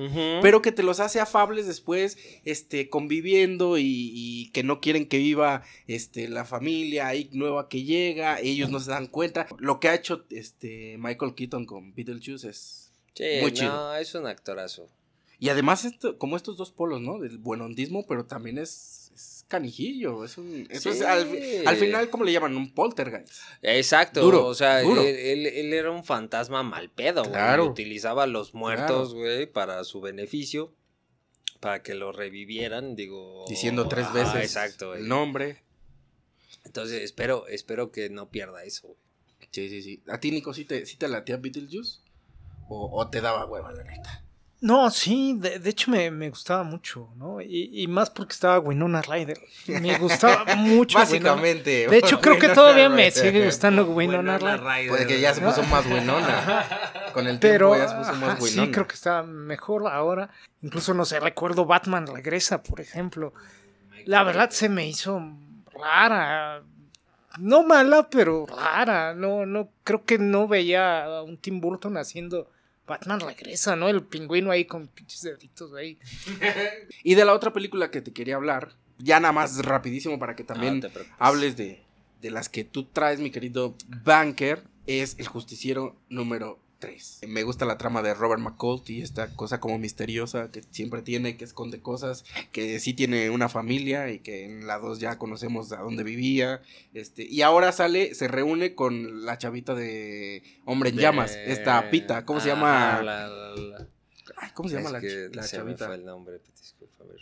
[0.40, 5.18] Pero que te los hace afables después, este, conviviendo y, y que no quieren que
[5.18, 9.46] viva, este, la familia ahí nueva que llega, ellos no se dan cuenta.
[9.58, 13.96] Lo que ha hecho, este, Michael Keaton con Beetlejuice es Sí, muy no, chido.
[13.96, 14.88] es un actorazo.
[15.42, 17.18] Y además, esto, como estos dos polos, ¿no?
[17.18, 20.24] Del buenondismo, pero también es, es canijillo.
[20.24, 20.68] Es un.
[20.70, 21.28] Eso es al,
[21.66, 22.56] al final, ¿cómo le llaman?
[22.56, 23.32] Un poltergeist.
[23.60, 25.02] Exacto, Duro, o sea, duro.
[25.02, 27.32] Él, él- él era un fantasma mal pedo, güey.
[27.32, 27.66] Claro.
[27.66, 30.72] Utilizaba a los muertos, güey, para su beneficio,
[31.58, 33.44] para que lo revivieran, digo.
[33.48, 35.64] Diciendo tres veces exacto, el nombre.
[36.64, 38.98] Entonces, espero, espero que no pierda eso, güey.
[39.50, 40.02] Sí, sí, sí.
[40.06, 41.98] ¿A ti, Nico, sí te, sí te latía Beetlejuice?
[42.68, 44.24] ¿O, o te daba hueva, la neta?
[44.62, 47.40] No, sí, de, de hecho me, me gustaba mucho, ¿no?
[47.40, 49.36] Y, y más porque estaba Winona Ryder.
[49.66, 50.98] Me gustaba mucho.
[51.00, 51.80] Básicamente.
[51.80, 51.90] Winona.
[51.90, 54.88] De hecho, creo que todavía me sigue gustando Winona Ryder.
[54.88, 56.64] Puede que ya se puso más buenona.
[57.12, 58.66] Con el Pero tiempo ya se puso más ajá, buenona.
[58.66, 60.30] sí, creo que está mejor ahora.
[60.62, 63.34] Incluso, no sé, recuerdo Batman Regresa, por ejemplo.
[64.04, 65.20] La verdad se me hizo
[65.74, 66.62] rara.
[67.36, 69.12] No mala, pero rara.
[69.12, 72.48] No, no, creo que no veía a un Tim Burton haciendo
[72.86, 73.88] Batman Regresa, ¿no?
[73.88, 75.98] El pingüino ahí con pinches deditos ahí.
[77.04, 80.44] Y de la otra película que te quería hablar, ya nada más rapidísimo para que
[80.44, 81.82] también No hables de,
[82.20, 87.20] de las que tú traes, mi querido Banker, es El Justiciero número 3.
[87.28, 91.44] Me gusta la trama de Robert McCulty, esta cosa como misteriosa que siempre tiene, que
[91.44, 95.78] esconde cosas, que sí tiene una familia y que en la 2 ya conocemos a
[95.78, 96.60] dónde vivía.
[96.92, 102.24] Este, y ahora sale, se reúne con la chavita de Hombre en Llamas, esta Pita,
[102.26, 103.00] ¿cómo se llama?
[103.02, 103.88] la- la- la-
[104.36, 105.86] Ay, ¿Cómo se llama es la, que la se me chavita?
[105.86, 107.20] fue el nombre, disculpa, a ver.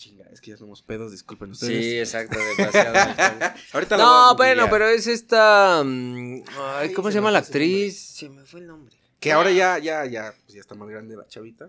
[0.00, 1.84] Chinga, es que ya somos pedos, disculpen ustedes.
[1.84, 2.94] Sí, exacto, demasiado.
[3.74, 5.82] Ahorita no, bueno, pero es esta.
[5.84, 8.00] mm, ay, Ay, ¿Cómo se se llama la actriz?
[8.00, 8.96] Se me fue el nombre.
[9.18, 11.68] Que ahora ya, ya, ya, pues ya está más grande la chavita.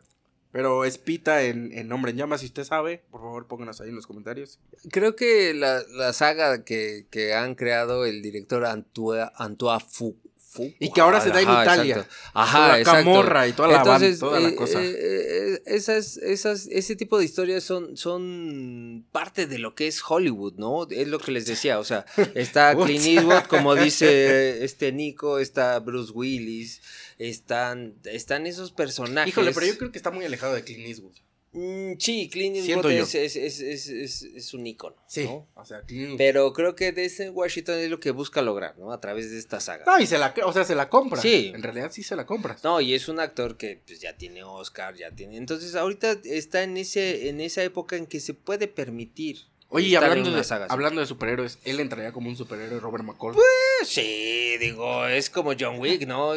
[0.54, 3.90] Pero es Pita en, en Hombre en Llamas, si usted sabe, por favor pónganos ahí
[3.90, 4.60] en los comentarios.
[4.92, 10.16] Creo que la, la saga que, que han creado el director Antoine, Antoine Fu.
[10.80, 11.96] Y que ahora se da en Ajá, Italia.
[11.96, 12.16] exacto.
[12.34, 13.04] Ajá, la exacto.
[13.06, 14.84] camorra y toda la, Entonces, toda la eh, cosa.
[14.84, 20.02] eh, eh, esas, esas, ese tipo de historias son, son parte de lo que es
[20.06, 20.88] Hollywood, ¿no?
[20.90, 22.76] Es lo que les decía, o sea, está?
[22.86, 26.82] Clint Eastwood, como dice este Nico, está Bruce Willis,
[27.18, 29.30] están, están esos personajes.
[29.32, 31.16] Híjole, pero yo creo que está muy alejado de Clint Eastwood.
[31.54, 35.26] Mm, sí, Clint Eastwood es, es, es, es, es- es un ícono, Sí.
[35.26, 35.48] ¿no?
[35.56, 36.18] O sea, Clint Eastwood.
[36.18, 38.94] Pero creo que desde Washington es lo que busca lograr, ¿no?
[38.94, 39.84] A través de esta saga.
[39.86, 41.22] No, y se la, o sea, se la compra.
[41.22, 41.52] Sí.
[41.54, 42.56] En realidad sí se la compra.
[42.64, 45.36] No, y es un actor que pues, ya tiene Oscar, ya tiene.
[45.36, 49.40] Entonces, ahorita está en ese, en esa época en que se puede permitir.
[49.74, 52.80] Oye, y estar en hablando de, saga hablando de superhéroes, él entraría como un superhéroe
[52.80, 53.36] Robert McCall.
[53.36, 56.34] Eh, Sí, digo, es como John Wick, ¿no?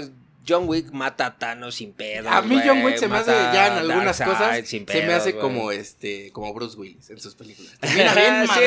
[0.46, 2.28] John Wick mata a Thanos sin pedo.
[2.28, 5.36] a mí John Wick se me hace ya en algunas cosas sin se me hace
[5.36, 7.72] como este como Bruce Willis en sus películas.
[7.80, 8.60] Termina bien sí,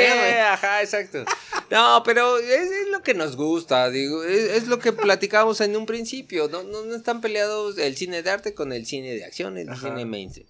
[0.52, 1.26] ajá, exacto.
[1.70, 5.76] No, pero es, es lo que nos gusta, digo, es, es lo que platicábamos en
[5.76, 9.26] un principio, no, no, no están peleados el cine de arte con el cine de
[9.26, 9.90] acción, el Ajá.
[9.90, 10.48] cine mainstream.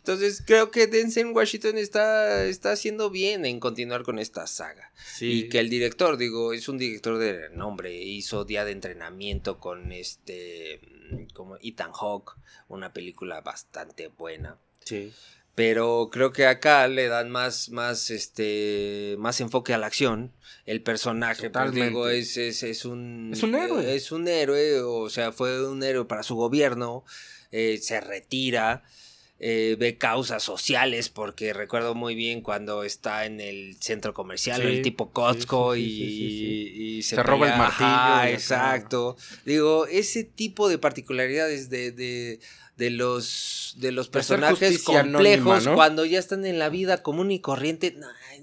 [0.00, 4.92] Entonces creo que Denzel Washington está, está haciendo bien en continuar con esta saga.
[5.20, 9.92] Y que el director, digo, es un director de renombre, hizo Día de Entrenamiento con
[9.92, 12.32] este, mm, como Ethan Hawke,
[12.68, 14.58] una película bastante buena.
[14.84, 15.12] Sí.
[15.54, 20.32] Pero creo que acá le dan más, más, este, más enfoque a la acción.
[20.64, 23.32] El personaje, pues, digo, es, es, es un...
[23.34, 23.94] Es un héroe.
[23.94, 27.04] Es un héroe, o sea, fue un héroe para su gobierno.
[27.50, 28.84] eh, se retira.
[29.42, 34.68] Eh, ve causas sociales, porque recuerdo muy bien cuando está en el centro comercial, Sí,
[34.68, 39.16] el tipo Costco sí, sí, y, y se, Se roba el martillo ajá, exacto.
[39.46, 42.40] Digo, ese tipo de particularidades de, de,
[42.76, 45.74] de los, de los personajes complejos anónima, ¿no?
[45.74, 47.96] cuando ya están en la vida común y corriente,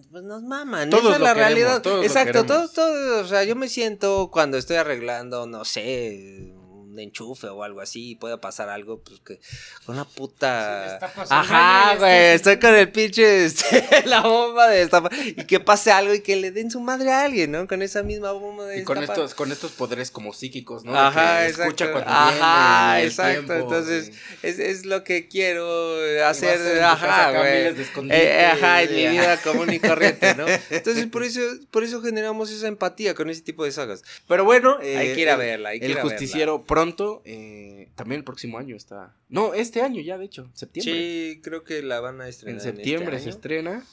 [0.10, 0.90] pues nos maman.
[0.90, 1.82] Todos Esa es la queremos, realidad.
[1.84, 6.54] todos Exacto, todos, todos, o sea, yo me siento cuando estoy arreglando, no sé,
[6.98, 9.40] un enchufe o algo así y pueda pasar algo, pues que
[9.86, 11.00] con una puta...
[11.00, 15.46] Sí, Ajá, y güey, este- estoy con el pinche, este, la bomba de destapar y
[15.46, 17.68] que pase algo y que le den su madre a alguien, ¿no?
[17.68, 19.24] Con esa misma bomba de Y con destapar.
[19.24, 20.92] estos, con estos poderes como psíquicos, ¿no?
[20.94, 21.64] De Ajá, que exacto.
[21.64, 23.32] Escucha cuando Ajá, viene, exacto.
[23.46, 24.12] tiempo, Entonces, sí.
[24.44, 26.78] es, es lo que quiero Y hacer.
[26.78, 27.74] en Ajá, güey.
[27.74, 30.46] de escondites, Eh, ajá, en mi vida común y corriente, ¿no?
[30.70, 34.02] Entonces, por eso, por eso generamos esa empatía con ese tipo de sagas.
[34.28, 36.64] Pero bueno, eh, Hay que ir a el- verla, hay que el ir a justiciero
[36.64, 36.87] pronto,
[37.26, 39.14] eh, también el próximo año está.
[39.30, 40.94] No, este año ya, de hecho, septiembre.
[40.94, 42.62] Sí, creo que la van a en estrenar.
[42.62, 43.36] septiembre este se año.
[43.38, 43.84] estrena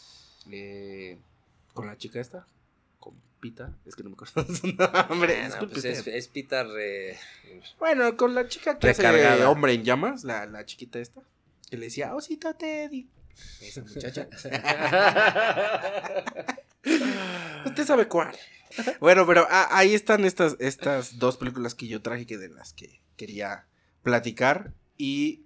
[0.51, 1.19] eh,
[1.73, 2.47] con la chica esta,
[3.01, 4.67] con Pita, es que no me acuerdo su
[5.09, 5.45] nombre.
[5.47, 6.67] Disculpe pues es, es Peter.
[6.79, 7.17] eh,
[7.79, 9.51] Bueno, con la chica que hace Recargada.
[9.51, 11.23] hombre en llamas, la, la chiquita esta,
[11.71, 13.09] que le decía, osito Teddy.
[13.61, 14.29] Esa muchacha.
[17.67, 18.35] Usted sabe cuál.
[19.01, 22.73] Bueno, pero ah, ahí están estas, estas dos películas que yo traje que de las
[22.73, 23.67] que quería
[24.03, 24.73] platicar.
[24.97, 25.45] Y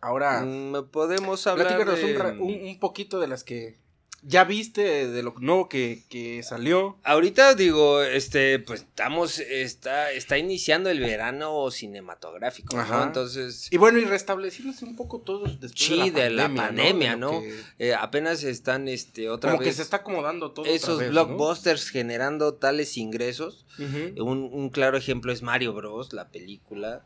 [0.00, 1.66] ahora, mm, Podemos hablar.
[1.96, 2.02] de-
[2.40, 3.78] un- un poquito de las que
[4.24, 6.96] ya viste, de lo nuevo que, que salió.
[7.02, 12.82] Ahorita digo, este, pues estamos, está, está iniciando el verano cinematográfico, ¿no?
[12.82, 13.04] Ajá.
[13.04, 16.66] Entonces, Y bueno, y restableciéndose un poco todos después Sí, de de la la pandemia,
[16.66, 17.32] pandemia, ¿no?
[17.32, 17.40] ¿no?
[17.40, 20.62] Que- eh, apenas están, este, otra como que vez se está acomodando todo.
[20.64, 21.08] otra esos ¿no?
[21.10, 23.66] blockbusters generando tales ingresos.
[23.78, 27.04] Un, un claro ejemplo es Mario Bros, la película.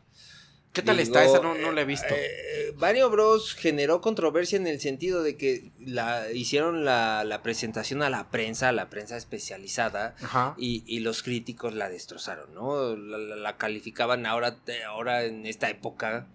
[0.77, 1.25] ¿Qué tal Digo, está?
[1.25, 2.07] Esa no, no la he visto.
[2.15, 8.03] eh, Mario Bros generó controversia en el sentido de que la hicieron la, la presentación
[8.03, 10.55] a la prensa, a la prensa especializada, Ajá.
[10.57, 12.95] y, y los críticos la destrozaron, ¿no?
[12.95, 16.27] La, la- la calificaban ahora, ahora en esta época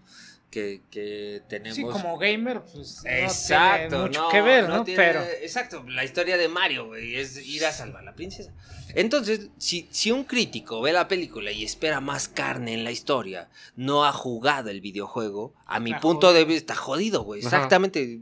[0.50, 1.76] que, que tenemos.
[1.76, 4.85] Sí, como gamer, pues no Exacto, tiene mucho no, que ver, ¿no?
[4.85, 8.52] tiene- Pero Exacto, la historia de Mario, güey, es ir a salvar a la princesa.
[8.94, 13.48] Entonces, si, si un crítico ve la película y espera más carne en la historia,
[13.76, 16.38] no ha jugado el videojuego, a mi Está punto jodido.
[16.38, 17.40] de vista, está jodido, güey.
[17.42, 18.20] Exactamente.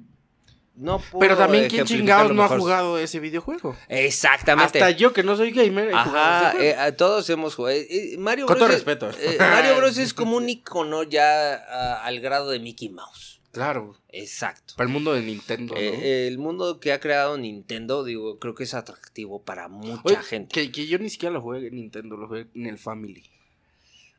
[0.76, 3.76] No puedo Pero también, ¿quién chingados no ha jugado ese videojuego?
[3.88, 4.78] Exactamente.
[4.78, 7.76] Hasta yo, que no soy gamer, he Ajá, eh, a todos hemos jugado.
[7.76, 8.66] eh, eh, Mario Con Bros.
[8.66, 9.10] todo es- respeto.
[9.20, 9.98] eh, Mario Bros.
[9.98, 13.29] es como un icono ya ah, al grado de Mickey Mouse.
[13.52, 14.74] Claro, Exacto.
[14.76, 15.80] para el mundo de Nintendo, ¿no?
[15.80, 20.16] Eh, el mundo que ha creado Nintendo, digo, creo que es atractivo para mucha Oye,
[20.22, 20.52] gente.
[20.54, 23.24] Que, que yo ni siquiera lo jugué en Nintendo, lo jugué en el Family.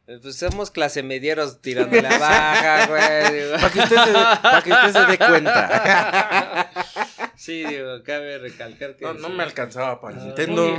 [0.07, 3.51] Eh, Pues somos clase medieros tirando la baja, güey.
[3.51, 6.71] Para que usted se, pa' que usted se dé cuenta.
[7.37, 9.03] Sí, digo, cabe recalcar que.
[9.03, 10.25] No, no me alcanzaba para Ah.
[10.25, 10.77] Nintendo.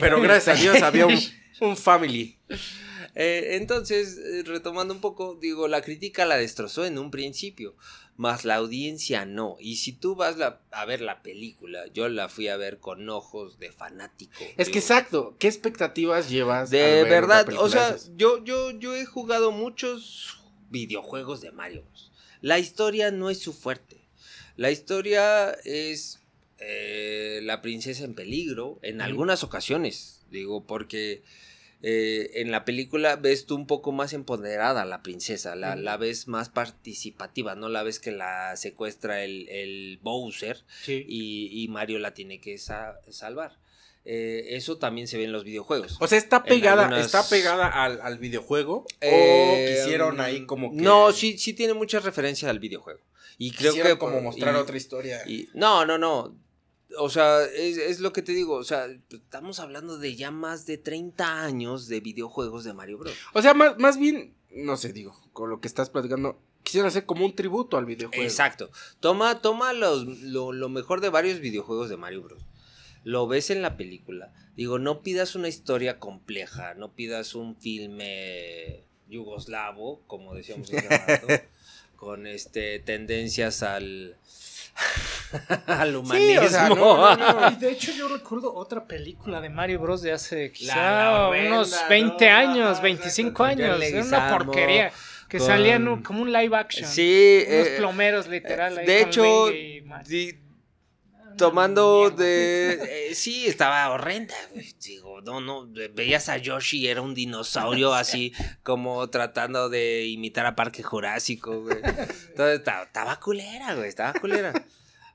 [0.00, 1.16] Pero gracias a Dios había un,
[1.60, 2.36] un Family.
[3.14, 7.74] Eh, entonces, eh, retomando un poco, digo, la crítica la destrozó en un principio,
[8.16, 9.56] más la audiencia no.
[9.60, 13.08] Y si tú vas la- a ver la película, yo la fui a ver con
[13.08, 14.44] ojos de fanático.
[14.56, 16.70] Es que digo, exacto, ¿qué expectativas llevas?
[16.70, 18.10] De ver verdad, o sea, esas?
[18.16, 20.38] yo, yo, yo he jugado muchos
[20.70, 22.12] videojuegos de Mario Bros.
[22.40, 24.06] La historia no es su fuerte.
[24.56, 26.20] La historia es
[26.58, 31.22] eh, la princesa en peligro en algunas ocasiones, digo, porque
[31.82, 35.96] eh, en la película ves tú un poco más empoderada a la princesa, la, la
[35.96, 41.04] ves más participativa, no la ves que la secuestra el, el Bowser Sí.
[41.08, 43.58] y, y Mario la tiene que sa- salvar.
[44.04, 45.96] Eh, eso también se ve en los videojuegos.
[46.00, 48.86] O sea, está pegada, algunas- está pegada al, al videojuego.
[49.02, 50.76] Eh, o quisieron ahí como que.
[50.82, 53.00] No, sí, sí tiene mucha referencia al videojuego.
[53.36, 55.20] Y creo Quisieron que como mostrar y- otra historia.
[55.26, 56.34] y- no, no, no.
[56.96, 58.54] O sea, es, es lo que te digo.
[58.54, 63.14] O sea, estamos hablando de ya más de 30 años de videojuegos de Mario Bros.
[63.34, 67.04] O sea, más, más bien, no sé, digo, con lo que estás platicando, quisieron hacer
[67.04, 68.24] como un tributo al videojuego.
[68.24, 68.70] Exacto.
[69.00, 72.42] Toma, toma los, lo, lo mejor de varios videojuegos de Mario Bros.
[73.04, 74.32] Lo ves en la película.
[74.56, 81.26] Digo, no pidas una historia compleja, no pidas un filme yugoslavo, como decíamos hace rato,
[81.96, 84.16] con este tendencias al
[85.66, 86.46] al humanismo.
[86.46, 87.50] o sea, no, no, no.
[87.50, 90.02] Y de hecho yo recuerdo otra película de Mario Bros.
[90.02, 91.88] de hace quizá unos ¿no?
[91.88, 93.82] 20 años, Ajá, 25 exacto, con años.
[93.82, 94.92] Era una porquería.
[95.28, 96.88] Que con- salían como un live action.
[96.88, 98.78] Sí, Unos eh, plomeros literal.
[98.78, 100.08] ahí de hecho, Luigi y Mario.
[100.08, 100.38] di-
[101.12, 103.08] Una tomando de...
[103.10, 104.34] eh, sí, estaba horrenda.
[104.84, 110.54] Digo, no, no, veías a Yoshi, era un dinosaurio así como tratando de imitar a
[110.54, 111.78] Parque Jurásico, güey.
[111.78, 114.52] Entonces estaba, estaba culera, güey, estaba culera.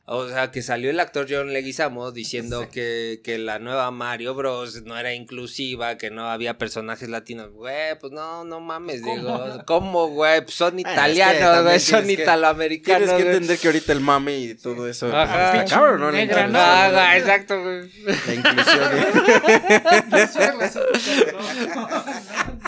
[0.06, 4.84] O sea, que salió el actor John Leguizamo diciendo que, que la nueva Mario Bros.
[4.84, 7.52] no era inclusiva, que no había personajes latinos.
[7.54, 9.16] Güey, pues no, no mames, ¿Cómo?
[9.16, 9.64] digo.
[9.66, 10.42] ¿Cómo, güey?
[10.42, 13.08] Pues son es italianos, güey, son tienes que- italoamericanos.
[13.08, 15.62] Tienes que entender que ahorita el mame y todo eso Ajá.
[15.62, 16.12] está cabrón, ¿no?
[16.12, 16.60] Negra, ¿no?
[16.92, 17.90] Güey, exacto, güey.
[18.28, 18.92] La inclusión.
[18.98, 20.24] ¿eh?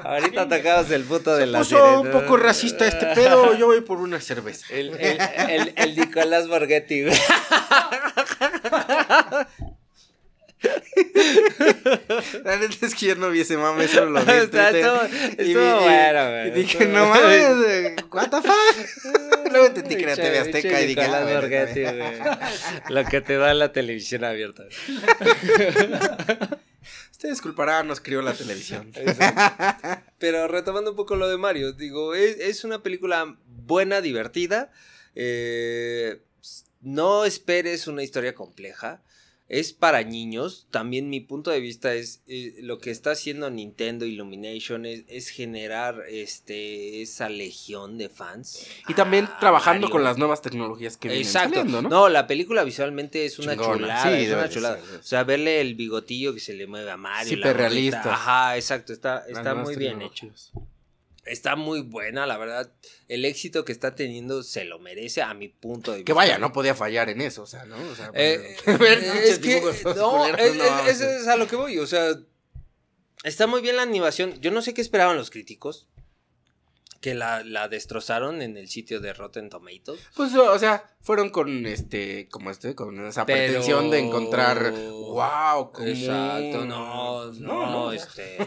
[0.04, 3.98] Ahorita tocamos el puto de la Puso un poco racista este pedo, yo voy por
[3.98, 4.66] una cerveza.
[4.70, 5.18] El, el,
[5.50, 7.18] el, el Nicolás Borghetti, güey.
[12.44, 14.32] La neta es que yo no vi ese mame, solo lo vi
[15.38, 16.48] estuvo- bueno, güey.
[16.48, 19.52] Y dije, Estuvo- no mames, güey, what the fuck.
[19.52, 21.36] Luego entendí que era TV Azteca y dije, ah, güey.
[22.90, 24.64] Lo que te da la televisión abierta.
[27.12, 28.92] Usted disculpará, nos crió la televisión.
[30.20, 34.72] Pero retomando un poco lo de Mario, digo, es, es una película buena, divertida.
[35.16, 36.22] eh,
[36.86, 39.02] no esperes una historia compleja.
[39.48, 40.66] Es para niños.
[40.72, 45.30] También mi punto de vista es eh, lo que está haciendo Nintendo Illumination es, es
[45.30, 48.66] generar este esa legión de fans.
[48.88, 49.92] Y también a trabajando Mario.
[49.92, 51.58] con las nuevas tecnologías que vienen Exacto.
[51.58, 51.90] saliendo, ¿no?
[51.90, 52.10] ¿no?
[52.10, 53.74] la película visualmente es una Chingona.
[53.78, 54.04] chulada.
[54.18, 54.84] Sí, es una de chulada.
[54.84, 57.38] ser, O sea, verle el bigotillo que se le mueve a Mario.
[57.38, 58.14] la Hiperrealista.
[58.16, 58.94] Ajá, exacto.
[58.94, 60.28] Está, está muy bien hecho.
[61.26, 62.72] Está muy buena, la verdad.
[63.08, 66.06] El éxito que está teniendo se lo merece a mi punto de vista.
[66.06, 67.76] Que vaya, no podía fallar en eso, o sea, ¿no?
[67.78, 70.56] O sea, Eh, ver eh, es que, todos no, es,
[70.88, 72.16] es- es- es a lo que voy, o sea,
[73.24, 74.40] está muy bien la animación.
[74.40, 75.88] Yo no sé qué esperaban los críticos,
[77.06, 80.00] que la, la destrozaron en el sitio de Rotten Tomatoes.
[80.16, 85.72] Pues, o sea, fueron con este, como este, con esa Pero- pretensión de encontrar, wow,
[85.72, 85.88] como...
[85.88, 87.92] Exacto, no, no, no.
[87.92, 88.38] este,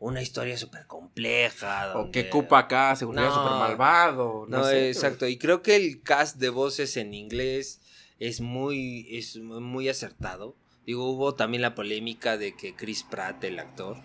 [0.00, 1.96] una historia súper compleja.
[1.96, 3.34] O que Cupa acá se volviera No.
[3.36, 4.88] súper malvado, no, No, sé.
[4.88, 5.28] exacto.
[5.28, 7.80] Y creo que el cast de voces en inglés
[8.18, 10.56] es muy, es muy acertado.
[10.84, 13.98] Digo, hubo también la polémica de que Chris Pratt, el actor,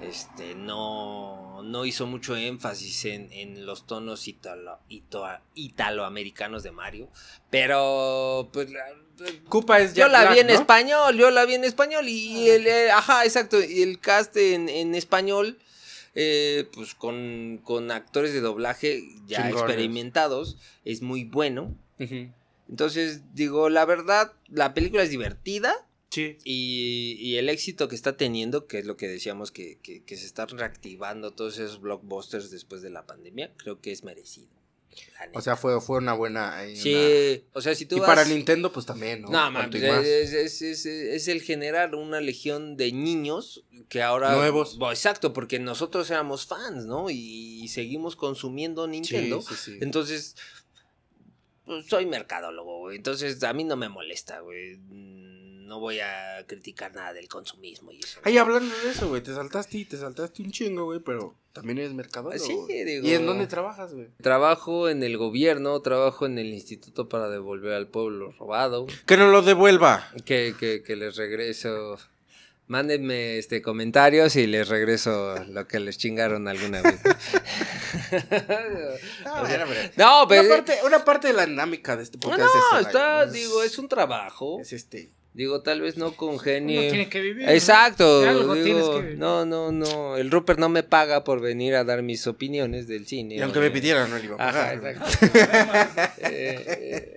[0.00, 7.08] este, no, no hizo mucho énfasis en, en los tonos italo, ito- italoamericanos de Mario.
[7.50, 8.82] Pero, pues, la-
[9.48, 10.52] Cupa es yo Jack la vi en ¿no?
[10.54, 14.68] español, yo la vi en español y el, eh, ajá, exacto, y el cast en,
[14.68, 15.56] en español,
[16.16, 19.62] eh, pues con, con actores de doblaje ya Chingones.
[19.62, 21.76] experimentados, es muy bueno.
[22.68, 25.74] Entonces, digo, la verdad, la película es divertida
[26.14, 26.38] Sí.
[26.44, 30.16] y, y el éxito que está teniendo, que es lo que decíamos, que, que, que
[30.16, 34.48] se están reactivando todos esos blockbusters después de la pandemia, creo que es merecido.
[35.32, 36.62] O sea, fue, fue una buena...
[36.76, 38.16] sí, o sea, si tú una- Y vas...
[38.16, 39.28] para Nintendo, pues también, ¿no?
[39.30, 39.74] No, más.
[39.74, 44.36] es, es- es- es el generar una legión de niños que ahora...
[44.36, 44.78] Nuevos.
[44.78, 47.10] Bueno, exacto, porque nosotros éramos fans, ¿no?
[47.10, 49.42] Y, seguimos consumiendo Nintendo.
[49.42, 49.78] Sí, sí, sí.
[49.80, 50.36] Entonces,
[51.64, 52.96] pues, soy mercadólogo, güey.
[52.96, 54.78] Entonces, a mí no me molesta, güey.
[55.64, 58.20] No voy a criticar nada del consumismo y eso.
[58.22, 61.78] Ay, hablando de eso, güey, te saltaste y te saltaste un chingo, güey, pero también
[61.78, 62.44] eres mercadólogo.
[62.44, 62.84] Sí, güey.
[62.84, 64.08] digo- ¿Y en dónde trabajas, güey?
[64.20, 68.86] Trabajo en el gobierno, trabajo en el Instituto para devolver al pueblo robado.
[69.06, 70.10] Que no lo devuelva.
[70.24, 71.96] Que, que, que les regreso.
[72.66, 76.98] Mándenme este comentarios y les regreso lo que les chingaron alguna vez.
[79.24, 80.42] Ah, bueno, pero- no, pero.
[80.42, 83.26] Una parte, una parte de la dinámica de este No, podcast es no, esa, está,
[83.26, 83.32] ¿no?
[83.32, 84.58] digo, es un trabajo.
[84.60, 85.10] Es este.
[85.34, 86.80] Digo, tal vez no Uno congenio.
[86.80, 87.44] tiene que vivir.
[87.46, 87.50] ¿no?
[87.52, 88.20] Exacto.
[88.20, 89.18] Algo digo, tienes que vivir.
[89.18, 90.16] no, no, no.
[90.16, 93.34] El Rupert no me paga por venir a dar mis opiniones del cine.
[93.34, 94.94] Y aunque me pidieran, no le iba a Ajá, pagar.
[94.94, 96.14] exacto.
[96.18, 96.64] Eh,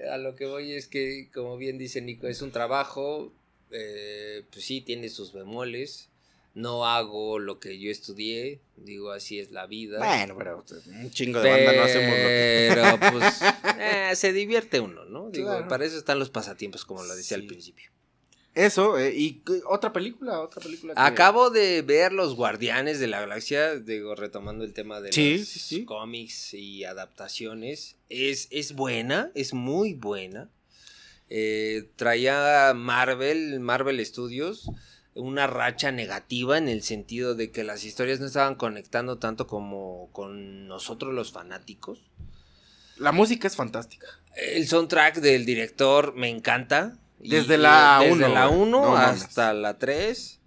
[0.04, 3.32] eh, a lo que voy es que, como bien dice Nico, es un trabajo.
[3.72, 6.10] eh, pues sí, tiene sus bemoles.
[6.56, 8.60] No hago lo que yo estudié.
[8.78, 10.00] Digo, así es la vida.
[10.00, 10.64] Bueno, pero
[11.04, 12.72] un chingo de banda no hacemos lo que.
[12.74, 13.40] Pero pues
[13.80, 15.30] eh, se divierte uno, ¿no?
[15.30, 15.68] Digo, Claro.
[15.68, 17.44] para eso están los pasatiempos, como lo decía Sí.
[17.44, 17.92] al principio.
[18.58, 20.96] Eso, eh, y otra película, otra película.
[20.96, 25.38] que- Acabo de ver Los Guardianes de la Galaxia, digo, retomando el tema de Sí,
[25.38, 25.86] los sí, sí.
[25.86, 27.98] cómics y adaptaciones.
[28.10, 30.50] Es, es buena, es muy buena.
[31.30, 34.70] Eh, traía Marvel, Marvel Studios,
[35.14, 40.10] una racha negativa en el sentido de que las historias no estaban conectando tanto como
[40.14, 42.00] con nosotros los fanáticos.
[42.98, 44.08] La música es fantástica.
[44.36, 46.98] El soundtrack del director me encanta.
[47.22, 48.62] Y- Desde y la desde uno, la güey.
[48.62, 49.24] 1 No mames.
[49.24, 50.40] hasta la 3.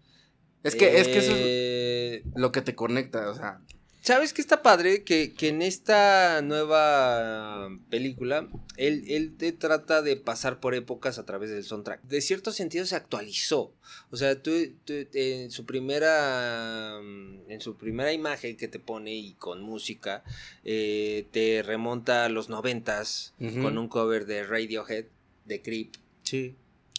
[0.63, 3.61] Es que, es que eso es Eh, lo que te conecta, o sea.
[4.03, 5.05] ¿Sabes qué está padre?
[5.05, 8.49] Que, que en esta nueva película,
[8.79, 12.03] él, él te trata de pasar por épocas a través del soundtrack.
[12.05, 13.75] De cierto sentido se actualizó.
[14.11, 14.53] O sea, tú,
[14.87, 20.25] tú, en su primera en su primera imagen que te pone y con música,
[20.65, 23.63] eh, te remonta a los noventas Ujú.
[23.63, 25.07] con un cover de Radiohead,
[25.45, 25.95] de Creep.
[26.31, 26.55] Sí.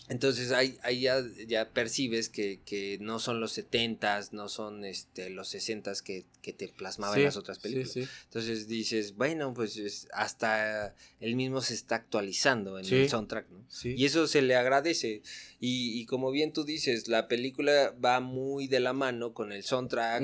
[0.09, 5.29] Entonces ahí, ahí ya, ya percibes que, que no son los 70s, no son este,
[5.29, 7.91] los 60s que, que te plasmaba en las otras películas.
[7.93, 8.09] Sí, sí.
[8.25, 13.63] Entonces dices, bueno, pues es- hasta él mismo se está actualizando en el soundtrack, ¿no?
[13.69, 13.93] sí.
[13.97, 15.21] Y eso se le agradece.
[15.61, 19.63] Y, y como bien tú dices, la película va muy de la mano con el
[19.63, 20.23] soundtrack.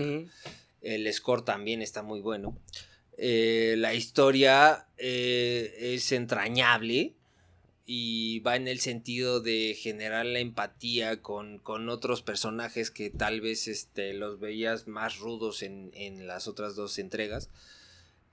[0.82, 2.60] El score también está muy bueno.
[3.18, 7.14] Eh, la historia eh, es entrañable
[7.90, 13.40] y va en el sentido de generar la empatía con, con otros personajes que tal
[13.40, 17.50] vez este, los veías más rudos en, en las otras dos entregas.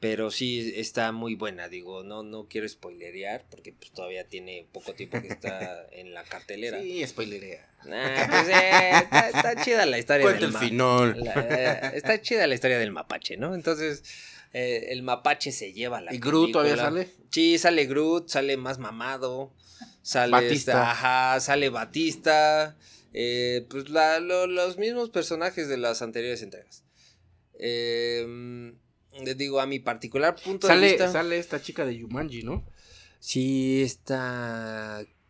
[0.00, 4.92] Pero sí está muy buena, digo, no, no quiero spoilerear porque pues, todavía tiene poco
[4.92, 6.82] tiempo que está en la cartelera.
[6.82, 7.66] Sí, spoilerea.
[7.86, 11.20] Nah, pues, eh, está, está chida la historia Cuenta del el final.
[11.24, 13.54] la- eh, está chida la historia del mapache, ¿no?
[13.54, 14.02] Entonces,
[14.54, 17.08] eh, el mapache se lleva la ¿Y Groot todavía sale?
[17.30, 19.52] Sí, sale Groot, sale más mamado.
[20.02, 20.72] Sale Batista.
[20.72, 22.76] este, ajá, sale Batista.
[23.12, 26.82] eh, pues la- lo- los mismos personajes de las anteriores entregas.
[27.58, 28.72] Eh,
[29.24, 31.12] les digo, a mi particular punto de Sale, vista.
[31.12, 32.64] sale esta chica de Yumanji, ¿no?
[33.20, 33.86] Sí.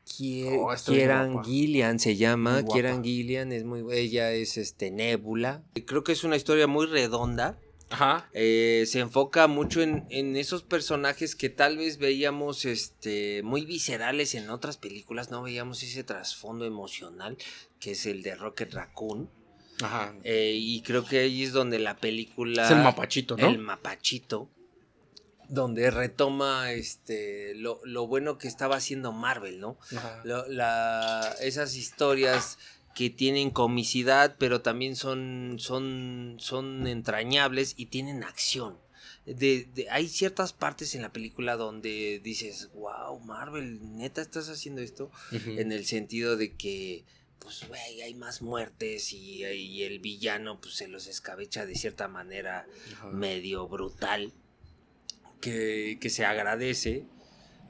[0.06, 1.48] Kie- Oh, Kieran guapa.
[1.48, 2.62] Gillian se llama.
[2.64, 3.84] Kieran Gillian es muy.
[3.94, 5.62] Ella es este Nebula.
[5.86, 7.58] Creo que es una historia muy redonda.
[7.90, 8.28] Ajá.
[8.32, 14.34] Eh, se enfoca mucho en, en esos personajes que tal vez veíamos este, muy viscerales
[14.34, 15.30] en otras películas.
[15.30, 17.36] No veíamos ese trasfondo emocional
[17.80, 19.30] que es el de Rocket Raccoon.
[19.82, 20.14] Ajá.
[20.24, 22.64] Eh, y creo que ahí es donde la película.
[22.64, 23.48] Es el mapachito, ¿no?
[23.48, 24.48] El mapachito.
[25.48, 29.76] Donde retoma este lo, lo bueno que estaba haciendo Marvel, ¿no?
[29.94, 30.20] Ajá.
[30.24, 32.58] Lo- la- esas historias
[32.94, 38.78] que tienen comicidad, pero también son, son, son entrañables y tienen acción.
[39.26, 44.80] De, de- hay ciertas partes en la película donde dices, wow, Marvel, neta estás haciendo
[44.82, 47.04] esto en el sentido de que
[47.38, 52.08] pues güey, hay más muertes y, y el villano pues se los escabecha de cierta
[52.08, 52.66] manera
[53.12, 54.32] medio brutal
[55.40, 57.04] que, que se agradece.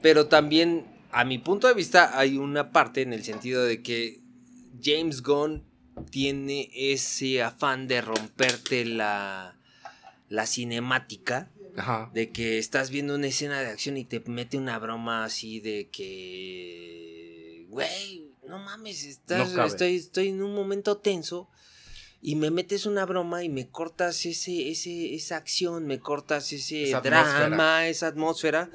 [0.01, 4.21] Pero también a mi punto de vista hay una parte en el sentido de que
[4.83, 5.63] James Gunn
[6.11, 9.55] tiene ese afán de romperte la
[10.27, 12.09] la cinemática Ajá.
[12.13, 15.87] de que estás viendo una escena de acción y te mete una broma así de
[15.91, 21.49] que, güey, no mames, estás- No estoy, estoy en un momento tenso
[22.21, 26.89] y me metes una broma y me cortas ese, ese, esa acción, me cortas ese
[26.89, 27.87] Esa drama, atmósfera.
[27.87, 28.69] esa atmósfera.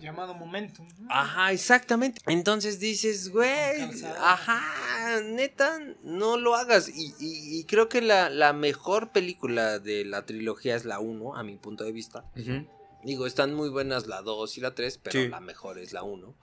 [0.00, 0.86] Llamado momentum.
[0.98, 1.08] ¿no?
[1.10, 2.20] Ajá, exactamente.
[2.26, 3.80] Entonces dices, güey,
[4.20, 6.88] ajá, neta, no lo hagas.
[6.88, 11.36] Y, y- y creo que la, la mejor película de la trilogía es la 1,
[11.36, 12.24] a mi punto de vista.
[12.36, 12.66] Ujú.
[13.04, 15.28] Digo, están muy buenas la 2 y la 3, pero Sí.
[15.28, 16.34] la mejor es la 1.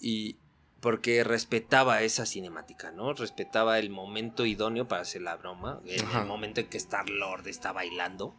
[0.00, 0.36] Y
[0.80, 3.12] porque respetaba esa cinemática, ¿no?
[3.14, 5.80] Respetaba el momento idóneo para hacer la broma.
[6.04, 6.22] Ajá.
[6.22, 8.34] el momento en que Star Lord está bailando.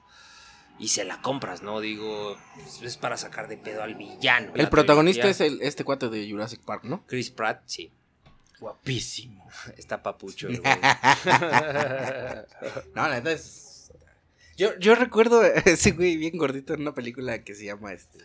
[0.80, 1.80] Y se la compras, ¿no?
[1.80, 4.52] Digo, pues, es para sacar de pedo al villano.
[4.56, 5.46] El protagonista trilogía.
[5.46, 7.06] es el, este cuate de Jurassic Park, ¿no?
[7.08, 7.92] Chris Pratt, sí.
[8.60, 9.48] Guapísimo.
[9.78, 10.48] Está papucho.
[10.48, 10.74] el güey.
[12.96, 13.92] No, la neta es.
[14.58, 18.20] Yo, yo recuerdo a ese güey bien gordito en una película que se llama este.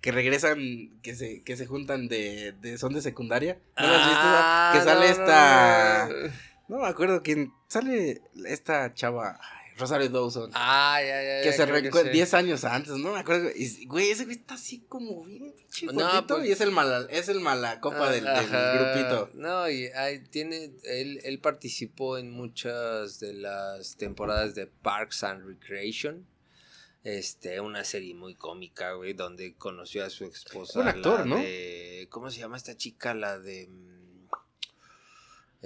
[0.00, 2.78] Que regresan, que se, que se juntan de, de.
[2.78, 3.58] son de secundaria.
[3.78, 4.20] ¿No lo has visto?
[4.22, 6.08] Ah, que sale no, esta.
[6.08, 6.32] no.
[6.68, 7.52] No me acuerdo quién.
[7.68, 9.38] Sale esta chava.
[9.78, 10.50] Rosario Dawson.
[10.54, 12.16] Ah, ya, ya, que ya, se recuerda sí.
[12.16, 13.50] 10 años antes, no me acuerdo.
[13.54, 17.06] Y, güey, ese güey está así como bien pinche No, pues- y es el mala,
[17.10, 19.30] es el mala copa del, grupito.
[19.34, 25.46] No, y hay- tiene, él, él participó en muchas de las temporadas de Parks and
[25.46, 26.26] Recreation.
[27.04, 30.74] Este, una serie muy cómica, güey, donde conoció a su esposa.
[30.74, 31.36] Buen actor, la ¿no?
[31.38, 33.12] de- ¿Cómo se llama esta chica?
[33.14, 33.68] La de.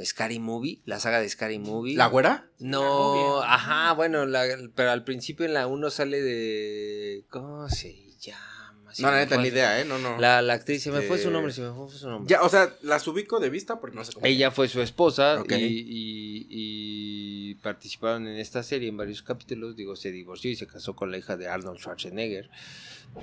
[0.04, 1.96] Scary Movie, la saga de Scary Movie.
[1.96, 2.50] ¿La güera?
[2.58, 4.44] No, ajá, bueno, la-
[4.74, 7.24] pero al principio en la 1 sale de.
[7.30, 8.55] ¿Cómo se llama?
[8.96, 9.84] Se No, la neta, fue- ni idea, ¿eh?
[9.84, 10.16] No, no.
[10.18, 12.30] La, la actriz, se me fue su Este- nombre, se me fue su nombre.
[12.32, 14.24] Ya, o sea, las ubico de vista porque no sé cómo.
[14.24, 19.76] Ella fue su esposa y, y- y participaron en esta serie en varios capítulos.
[19.76, 22.48] Digo, se divorció y se casó con la hija de Arnold Schwarzenegger.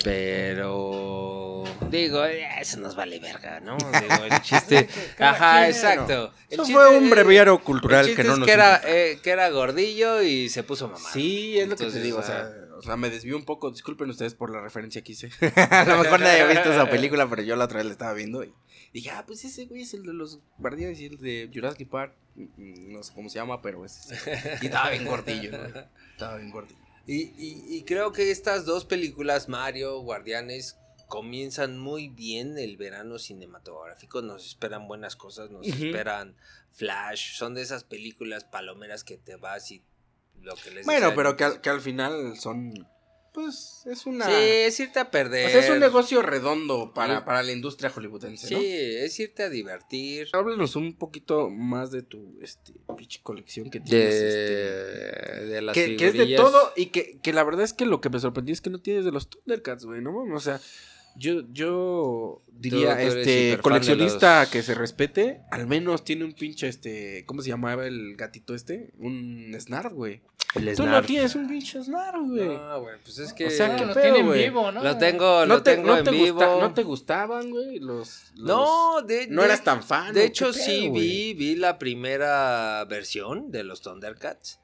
[0.03, 3.77] Pero digo, eh, eso nos vale verga, ¿no?
[4.01, 4.87] Digo, el chiste.
[5.19, 6.31] Ajá, exacto.
[6.49, 8.45] El Eso chiste- fue un breviario cultural que no es nos.
[8.47, 11.09] que era, eh, que era gordillo y se puso mamá.
[11.11, 12.17] Sí, es lo que te digo.
[12.17, 12.23] O ah.
[12.23, 13.71] sea, o sea, me desvió un poco.
[13.71, 15.29] Disculpen ustedes por la referencia que hice.
[15.55, 18.13] a lo mejor nadie había visto esa película, pero yo la otra vez la estaba
[18.13, 18.53] viendo y
[18.93, 22.15] dije, ah, pues ese güey es el de los guardianes y el de Jurassic Park.
[22.35, 24.11] Mm, No sé cómo se llama, pero es.
[24.11, 24.59] ese.
[24.61, 25.79] Y estaba bien gordillo, ¿no?
[26.11, 26.79] Estaba bien gordillo.
[27.05, 30.77] Y, y- y creo que estas dos películas, Mario, Guardianes,
[31.09, 34.21] comienzan muy bien el verano cinematográfico.
[34.21, 36.35] Nos esperan buenas cosas, nos esperan
[36.71, 37.35] Flash.
[37.35, 39.83] Son de esas películas palomeras que te vas y
[40.43, 42.73] lo que les Bueno, pero que al, que al final son.
[43.33, 44.25] pues es una...
[44.25, 45.47] Sí, es irte a perder.
[45.47, 47.23] o sea, es un negocio redondo para, Sí.
[47.25, 48.61] para la industria hollywoodense, Sí, ¿no?
[48.61, 50.27] es irte a divertir.
[50.33, 54.13] Háblanos un poquito más de tu este, pinche colección que tienes.
[54.13, 57.73] este, De, de las que, que es de todo y que, que la verdad es
[57.73, 60.15] que lo que me sorprendió es que no tienes de los Thundercats, güey, ¿no?
[60.15, 60.61] O sea,
[61.15, 66.67] yo, yo diría, tú este, coleccionista los- que se respete, al menos tiene un pinche,
[66.67, 68.91] este, ¿cómo se llamaba el gatito este?
[68.99, 70.21] Un Snarf, güey.
[70.55, 72.45] El Tú no tienes un pinche Snarf, güey.
[72.57, 73.47] No, güey, pues es que...
[73.47, 74.83] O sea, Ah, ¿qué lo pedo, tiene en vivo, ¿no?
[74.83, 76.33] Lo tengo, ¿No lo te, tengo no en te vivo.
[76.39, 77.79] gusta- ¿No te gustaban, güey?
[77.79, 80.13] Los, los- No, de, no de- eras tan fan.
[80.13, 84.59] De ¿o hecho, sí vi, vi la primera versión de los Thundercats.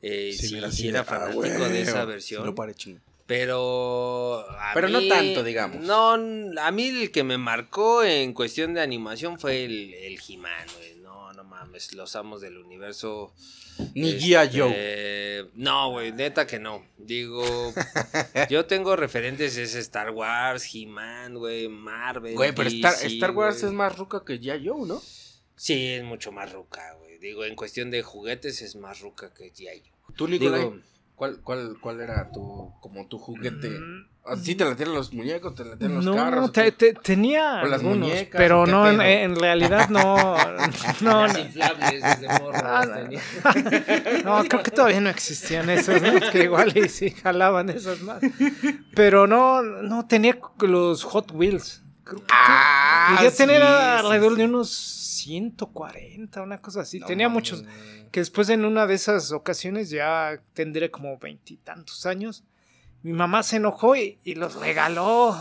[0.00, 2.54] Eh, sí, sí sí, era ah, fanático güey, de esa sí versión.
[2.54, 3.00] paré chingo.
[3.26, 4.44] Pero.
[4.50, 5.80] a Pero no tanto, digamos.
[5.80, 10.66] No, a mí el que me marcó en cuestión de animación fue el, el He-Man,
[10.76, 10.96] güey.
[10.96, 13.32] No, no mames, los amos del universo.
[13.94, 14.58] Ni este.
[14.58, 15.50] Joe.
[15.54, 16.84] No, güey, neta que no.
[16.98, 17.44] Digo,
[18.50, 22.34] yo tengo referentes: es Star Wars, He-Man, güey, Marvel.
[22.34, 24.66] Güey, pero Star, DC, Star Wars es más ruca que G.I.
[24.66, 25.02] Joe, ¿no?
[25.56, 27.18] Sí, es mucho más ruca, güey.
[27.18, 29.80] Digo, en cuestión de juguetes es más ruca que G.I.
[29.80, 30.16] Joe.
[30.16, 30.80] Tú, Nicolai, Digo,
[31.22, 33.78] ¿cuál, cuál, ¿cuál era tu, como tu juguete?
[33.78, 35.54] Mm, ¿Ah, ¿Sí te la tienen los muñecos?
[35.54, 36.48] ¿Te la tienen los no, carros?
[36.48, 40.34] o te- te- tenía ¿O las muñecas, pero no, en, realidad no,
[41.00, 42.94] no, no, inflables desde Ah, no.
[42.94, 43.20] tenía.
[44.24, 46.18] no, creo que todavía no existían esos, ¿no?
[46.32, 48.20] que igual y sí jalaban esas más,
[48.92, 54.38] pero no, no tenía los Hot Wheels, creo que Ah, a sí, sí, alrededor sí.
[54.38, 57.64] de unos 140, una cosa así, No tenía muchos,
[58.10, 62.44] que después en una de esas ocasiones ya tendré como veintitantos años.
[63.02, 65.36] Mi mamá se enojó y, y los regaló.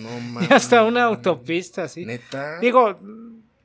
[0.00, 2.04] No Y hasta una autopista, así.
[2.04, 2.58] Neta.
[2.58, 2.98] Digo,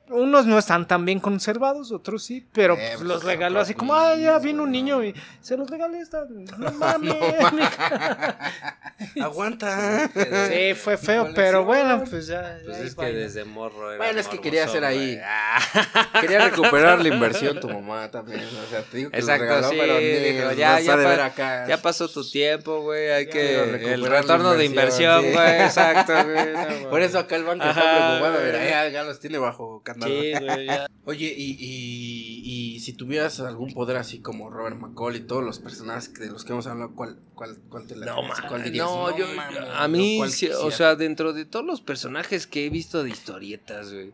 [0.08, 3.74] unos no están tan bien conservados, otros sí, pero Eh, pues, pues, los regaló así
[3.74, 6.24] como, ah, ya vino un niño y se los regalé esta.
[6.58, 7.14] No mames.
[9.20, 10.08] Aguanta.
[10.48, 12.58] sí, fue feo, pero bueno, pues ya.
[12.64, 13.18] Pues ya es que vaina.
[13.18, 15.18] desde morro era Bueno, es que quería hacer ahí.
[15.22, 15.58] Ah.
[16.20, 18.40] Quería recuperar la inversión tu mamá también.
[18.44, 21.66] O sea, te digo que los Exacto, regaló, sí, pero digo, ya, ya pa- acá.
[21.66, 23.10] Ya pasó tu tiempo, güey.
[23.10, 23.92] Hay Ya, que.
[23.94, 25.32] El retorno de inversión, sí.
[25.32, 25.60] güey.
[25.62, 26.82] Exacto, güey.
[26.82, 28.44] no, Por eso acá el banco está preocupado.
[28.44, 30.20] Mira, ya, ya los tiene bajo candado.
[30.22, 30.86] Sí, güey, ya.
[31.04, 35.58] Oye, y, y, y si tuvieras algún poder así como Robert McCall y todos los
[35.60, 38.84] personajes de los que hemos hablado, ¿cuál, cuál, cuál te la No, cuál dirías?
[38.86, 42.66] no, yo, mames, a mí, ¿cuál sí, o sea, dentro de todos los personajes que
[42.66, 44.12] he visto de historietas, güey,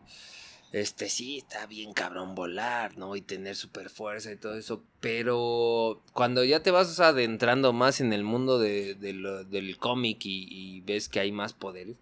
[0.71, 3.15] este sí, está bien cabrón volar, ¿no?
[3.15, 8.11] Y tener super fuerza y todo eso, pero cuando ya te vas adentrando más en
[8.11, 11.97] el mundo de, de lo- del cómic y, y ves que hay más poderes,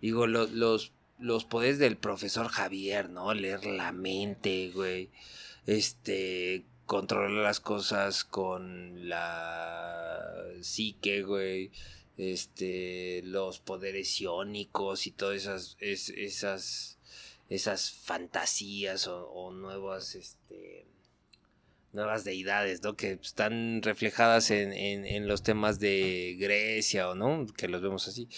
[0.00, 3.32] digo, lo- los, los poderes del profesor Javier, ¿no?
[3.34, 5.10] Leer la mente, güey,
[5.66, 10.20] este, controlar las cosas con la
[10.60, 11.70] psique, güey,
[12.16, 16.98] este, los poderes iónicos y todas esas, es- esas,
[17.48, 20.86] esas fantasías o, o nuevas, este,
[21.92, 22.96] nuevas deidades, ¿no?
[22.96, 28.08] Que están reflejadas en, en, en los temas de Grecia o no, que los vemos
[28.08, 28.28] así.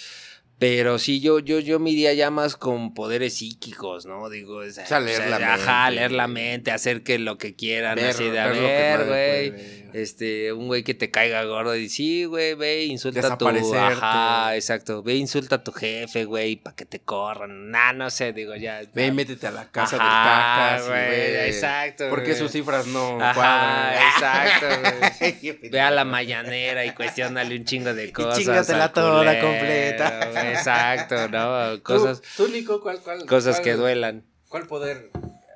[0.58, 4.30] Pero sí, yo, yo, yo me iría ya más con poderes psíquicos, ¿no?
[4.30, 7.96] Digo, es, sea, leer la ajá, mente, leer la mente, hacer que lo que quieran,
[7.96, 9.86] Ver- así de, a ver güey.
[9.92, 13.46] Este, un güey que te caiga gordo y sí, güey, ve, insulta a tu.
[13.74, 15.02] Ajá, exacto.
[15.02, 17.70] Ve, insulta a tu jefe, güey, para que te corran.
[17.70, 18.80] Nah, no sé, digo, ya.
[18.94, 19.12] Ve y ya.
[19.14, 22.38] métete a la casa Ajá, del cacas, y güey, exacto, ¿Por qué güey.
[22.38, 23.94] sus cifras no Ajá, cuadran?
[24.12, 25.70] exacto, güey.
[25.70, 28.38] Ve a la mañanera y cuestiónale un chingo de cosas.
[28.38, 30.28] chingatela al toda completa.
[30.30, 31.82] güey, Exacto, ¿no?
[31.82, 34.24] Cosas, Tú, Nico, ¿cuál, cuál, cosas cuál- que duelan.
[34.48, 35.10] ¿Cuál poder?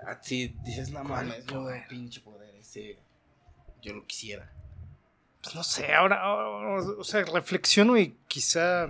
[0.07, 2.99] Así dices, no mames, yo pinche poder ese.
[3.83, 4.51] Yo lo quisiera.
[5.43, 8.89] Pues no sé, ahora, ahora, o sea, reflexiono y quizá,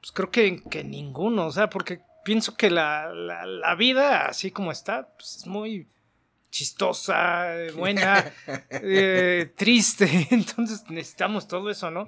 [0.00, 4.50] pues creo que, que ninguno, o sea, porque pienso que la, la, la vida, así
[4.52, 5.88] como está, pues es muy
[6.50, 8.32] chistosa, eh, buena,
[8.70, 12.06] eh, triste, entonces necesitamos todo eso, ¿no?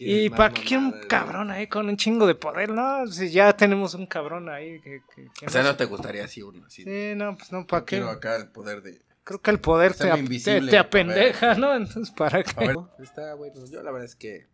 [0.00, 2.70] ¿Y para qué quiero un cabrón ahí con un chingo de poder?
[2.70, 5.00] No, si ya tenemos un cabrón ahí que...
[5.14, 6.66] que- que O sea, no- no te gustaría así uno.
[6.66, 6.82] Así.
[6.84, 7.96] Sí, no, pues no, ¿para qué?
[7.96, 9.00] Quiero acá el poder de.
[9.24, 11.54] Creo que el poder te, ap- te, te apendeja.
[11.54, 11.74] ¿no?
[11.74, 12.52] Entonces, ¿para qué?
[12.64, 13.64] A ver, está bueno.
[13.66, 14.46] Yo la verdad es que.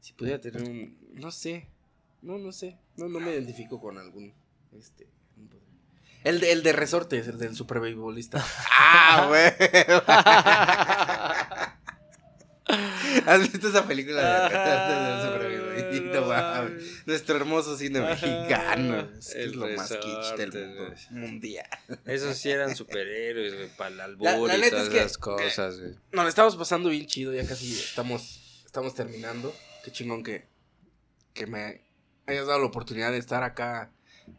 [0.00, 0.96] Si pudiera tener un.
[1.14, 1.66] No sé.
[2.22, 2.76] No, no sé.
[2.96, 4.34] No, no me identifico con algún.
[4.78, 5.06] Este.
[6.24, 8.44] El de, el de resortes, el del super beisbolista.
[8.70, 9.52] ¡Ah, güey!
[13.26, 16.68] ¿Has visto esa película de del super beisbolista?
[17.06, 19.08] Nuestro hermoso cine mexicano.
[19.18, 21.66] Es, que es El lo más kitsch del mundo mundial.
[22.04, 25.18] Esos sí eran superhéroes, güey, para el albur La- la y todas es que- esas
[25.18, 25.94] cosas, güey.
[26.12, 29.52] Nos estamos pasando bien chido, ya casi estamos, estamos terminando.
[29.84, 30.46] qué chingón que,
[31.34, 31.80] que me
[32.26, 33.90] hayas dado la oportunidad de estar acá,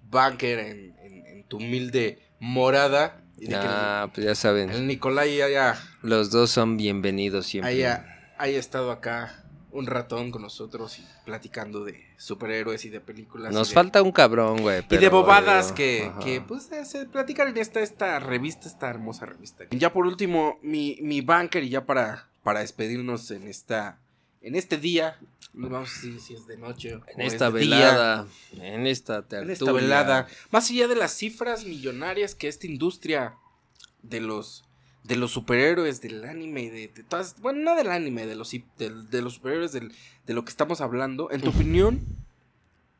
[0.09, 3.17] Banker, en, en- en tu humilde morada.
[3.37, 4.69] Y Ah, pues ya saben.
[4.69, 7.71] el Nicolai haya, Los dos son bienvenidos siempre.
[7.71, 9.37] haya, haya estado acá
[9.71, 13.53] un ratón con nosotros y platicando de superhéroes y de películas.
[13.53, 14.83] Nos de- falta un cabrón, güey.
[14.89, 19.25] Y de bobadas que, que, pues eh, se platican en esta, esta revista, esta hermosa
[19.25, 19.63] revista.
[19.71, 24.00] Ya por último, mi, mi banker, y ya para, para despedirnos en esta
[24.41, 25.19] en este día,
[25.53, 28.87] no vamos a decir si es de noche o En es esta día, velada, en
[28.87, 29.43] esta tertulia.
[29.45, 33.35] en esta velada, más allá de las cifras millonarias que esta industria
[34.03, 34.63] de los
[35.03, 38.51] de los superhéroes del anime y de, de todas, bueno, no del anime, de los
[38.51, 39.91] de, los superhéroes del-
[40.27, 42.05] de lo que estamos hablando, en tu opinión,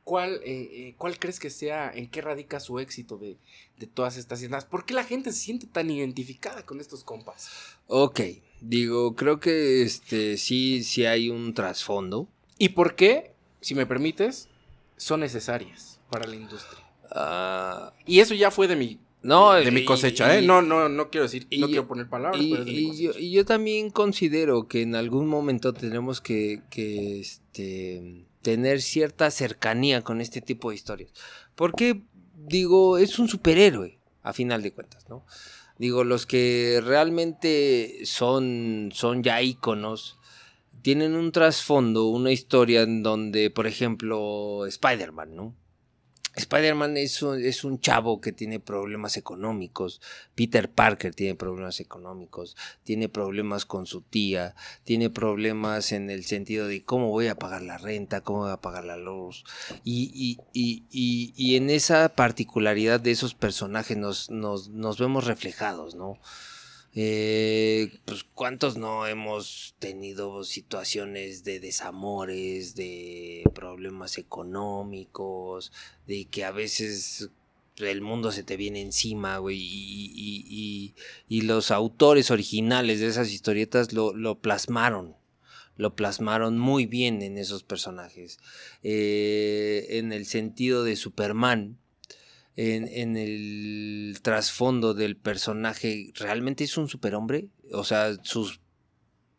[0.03, 3.37] ¿cuál, eh, eh, ¿cuál crees que sea, en qué radica su éxito de,
[3.77, 4.65] de todas estas escenas?
[4.65, 7.49] ¿Por qué la gente se siente tan identificada con estos compas?
[7.85, 8.19] Ok,
[8.62, 12.28] digo, creo que este sí, sí hay un trasfondo.
[12.57, 14.47] ¿Y por qué, si me permites,
[14.97, 16.84] son necesarias para la industria?
[17.12, 20.41] Ah, Y eso ya fue de mi, no, de mi y- cosecha, ¿eh?
[20.41, 22.80] No, no, no quiero decir, y- no quiero poner palabras, Y, pero es de mi
[22.80, 28.82] y yo, y yo también considero que en algún momento tenemos que, que, este, tener
[28.82, 31.12] cierta cercanía con este tipo de historias.
[31.55, 32.01] Porque,
[32.36, 35.26] digo, es un superhéroe, a final de cuentas, ¿no?
[35.82, 40.19] Digo, los que realmente son, son ya íconos,
[40.84, 45.55] tienen un trasfondo, una historia en donde, por ejemplo, Spider-Man, ¿no?
[46.36, 50.01] Spider-Man es un, es un chavo que tiene problemas económicos.
[50.36, 52.55] Peter Parker tiene problemas económicos.
[52.84, 54.55] Tiene problemas con su tía.
[54.84, 58.61] Tiene problemas en el sentido de cómo voy a pagar la renta, cómo voy a
[58.61, 59.43] pagar la luz.
[59.84, 65.95] Y, y- y- y- en esa particularidad de esos personajes nos, nos, nos vemos reflejados,
[65.95, 66.17] ¿no?
[66.93, 75.71] Eh, pues cuántos no hemos tenido situaciones de desamores, de problemas económicos,
[76.07, 77.29] de que a veces
[77.77, 80.93] el mundo se te viene encima, güey, y,
[81.41, 85.15] los autores originales de esas historietas lo, lo plasmaron.
[85.77, 88.39] Lo plasmaron muy bien en esos personajes.
[88.83, 91.77] Eh, en el sentido de Superman,
[92.55, 97.47] en el trasfondo del personaje, ¿realmente es un superhombre?
[97.71, 98.61] O sea, sus,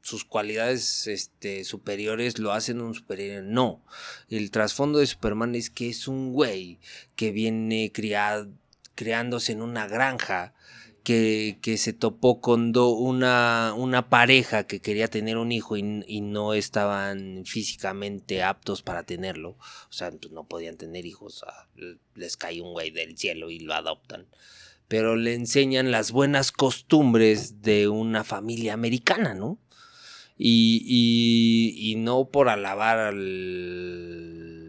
[0.03, 3.43] sus cualidades este, superiores lo hacen un superhéroe.
[3.43, 3.83] No.
[4.29, 6.79] El trasfondo de Superman es que es un güey
[7.17, 8.51] que viene criado,
[8.95, 10.55] criándose en una granja.
[11.05, 16.05] Que, que se topó con do- una, una pareja que quería tener un hijo y,
[16.07, 19.57] y no estaban físicamente aptos para tenerlo.
[19.91, 21.45] O sea, pues no podían tener hijos.
[21.49, 21.67] ah,
[22.15, 24.29] Les cae un güey del cielo y lo adoptan.
[24.87, 29.59] Pero le enseñan las buenas costumbres de una familia americana, ¿no?
[30.39, 34.62] Y, y- y no por alabar al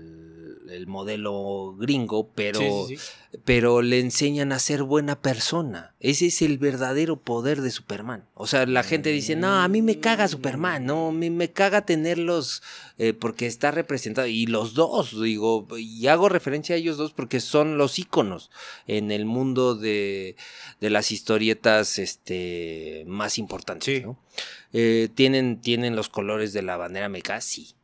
[0.73, 3.39] el modelo gringo, pero, Sí, sí, sí.
[3.45, 5.93] pero le enseñan a ser buena persona.
[5.99, 8.25] Ese es el verdadero poder de Superman.
[8.33, 11.85] O sea, la gente dice, no, a mí me caga Superman, no, me, me caga
[11.85, 12.61] tenerlos
[12.97, 14.27] eh, porque está representado.
[14.27, 18.51] Y los dos, digo, y hago referencia a ellos dos porque son los íconos
[18.87, 20.35] en el mundo de,
[20.81, 24.03] de las historietas este, más importantes.
[24.73, 27.41] Eh, ¿tienen, ¿Tienen los colores de la bandera americana?
[27.41, 27.75] Sí.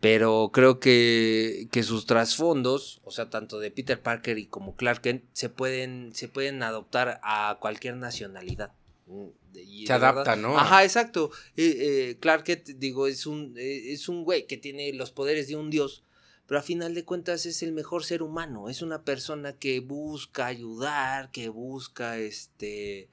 [0.00, 5.00] Pero creo que, que sus trasfondos, o sea, tanto de Peter Parker y como Clark
[5.02, 8.72] Kent, se pueden, se pueden adoptar a cualquier nacionalidad.
[9.06, 9.26] Mm,
[9.56, 10.56] y Se adapta, verdad- ¿no?
[10.56, 11.30] Ajá, exacto.
[11.56, 11.76] Eh,
[12.10, 15.56] eh, Clark Kent, digo, es un, eh, es un güey que tiene los poderes de
[15.56, 16.04] un dios,
[16.46, 18.68] pero a final de cuentas es el mejor ser humano.
[18.68, 23.08] Es una persona que busca ayudar, que busca este.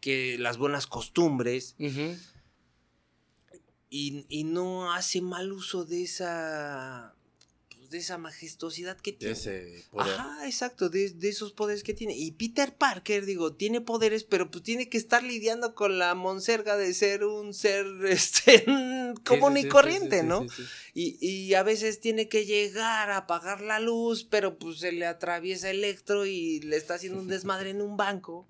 [0.00, 2.16] que las buenas costumbres Ujú.
[3.90, 7.14] Y, y no hace mal uso de esa
[7.90, 9.32] de esa majestuosidad que tiene.
[9.34, 10.14] Ese poder.
[10.14, 12.16] Ajá, exacto, de, de esos poderes que tiene.
[12.16, 16.76] Y Peter Parker, digo, tiene poderes, pero pues tiene que estar lidiando con la monserga
[16.76, 18.64] de ser un ser este
[19.24, 20.46] común Sí, sí, y corriente, sí, ¿no?
[20.94, 25.06] Y, y a veces tiene que llegar a apagar la luz, pero pues se le
[25.06, 28.46] atraviesa Electro y le está haciendo un desmadre en un banco.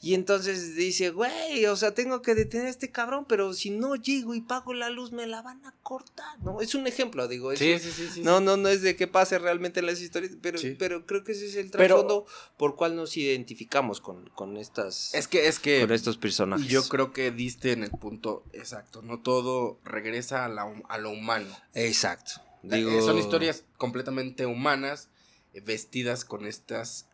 [0.00, 3.94] Y entonces dice, güey, o sea, tengo que detener a este cabrón, pero si no
[3.94, 6.60] llego y pago la luz, me la van a cortar, ¿no?
[6.60, 7.52] Es un ejemplo, digo.
[7.52, 10.32] es Sí, sí, sí, no, no, no es de que pase realmente en las historias,
[10.42, 10.76] pero, Sí.
[10.78, 12.26] pero creo que ese es el Pero- trasfondo
[12.56, 16.66] por cual nos identificamos con, con estas Es que, es que con estos personajes.
[16.66, 19.02] yo creo que diste en el punto exacto.
[19.02, 21.54] No todo regresa a, la a lo humano.
[21.74, 22.32] Exacto.
[22.64, 25.08] Eh, Digo, Son historias completamente humanas,
[25.54, 27.08] eh, vestidas con estas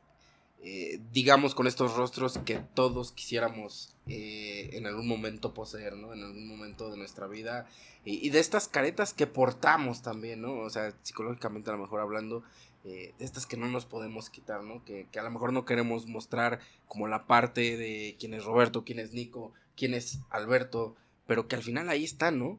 [0.60, 6.12] eh, digamos con estos rostros que todos quisiéramos eh, en algún momento poseer, ¿no?
[6.12, 7.66] En algún momento de nuestra vida.
[8.04, 10.58] Y, y de estas caretas que portamos también, ¿no?
[10.60, 12.42] O sea, psicológicamente a lo mejor hablando,
[12.84, 14.84] eh, de estas que no nos podemos quitar, ¿no?
[14.84, 18.84] Que, que a lo mejor no queremos mostrar como la parte de quién es Roberto,
[18.84, 20.96] quién es Nico, quién es Alberto,
[21.26, 22.56] pero que al final ahí están, ¿no?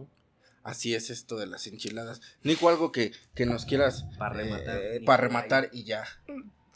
[0.62, 2.22] Así es esto de las enchiladas.
[2.44, 6.04] Nico, algo que, que nos quieras Para rematar, eh, Nico, para rematar y ya.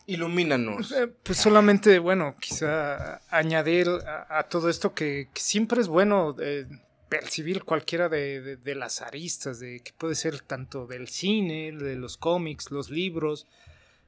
[0.05, 0.91] Ilumínanos.
[0.91, 6.35] eh, pues solamente, bueno, quizá añadir a, a todo esto que, que siempre es bueno
[6.41, 6.65] eh,
[7.09, 11.95] percibir cualquiera de, de- de las aristas, de que puede ser tanto del cine, de
[11.95, 13.47] los cómics, los libros,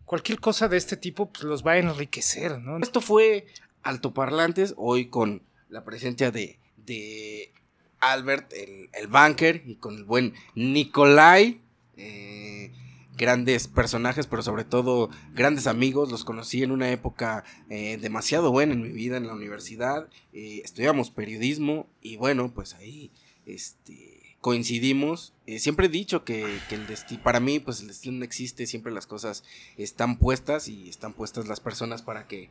[0.05, 2.77] cualquier cosa de este tipo, pues los va a enriquecer, ¿no?
[2.79, 3.45] Esto fue
[3.83, 7.53] Altoparlantes, hoy con la presencia de, de
[7.99, 11.61] Albert, el, el banker, y con el buen Nikolai.
[11.97, 12.71] eh,
[13.17, 16.11] grandes personajes, pero sobre todo grandes amigos.
[16.11, 20.07] Los conocí en una época eh, demasiado buena en mi vida en la universidad.
[20.33, 23.11] eh, estudiamos periodismo y bueno, pues ahí
[23.45, 25.33] este, coincidimos.
[25.47, 28.65] Eh, siempre he dicho que, que el destino, para mí, pues el destino no existe,
[28.67, 29.43] siempre las cosas
[29.77, 32.49] están puestas y están puestas las personas para que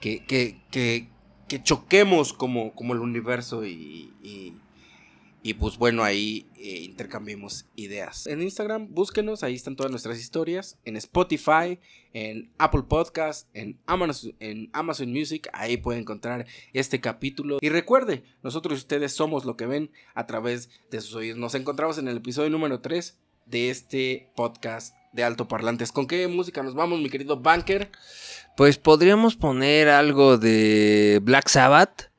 [0.00, 1.08] que, que, que,
[1.46, 4.54] que choquemos como, como el universo y, y,
[5.42, 8.26] y, pues bueno, ahí eh, intercambiemos ideas.
[8.26, 10.78] En Instagram, búsquenos, ahí están todas nuestras historias.
[10.84, 11.78] En Spotify,
[12.12, 17.58] en Apple Podcast, en Amazon, en Amazon Music, ahí pueden encontrar este capítulo.
[17.60, 21.38] Y recuerde, nosotros y ustedes somos lo que ven a través de sus oídos.
[21.38, 25.90] Nos encontramos en el episodio número 3 de este podcast de Alto Parlantes.
[25.90, 27.90] ¿Con qué música nos vamos, mi querido Banker?
[28.56, 32.10] Pues podríamos poner algo de Black Sabbath,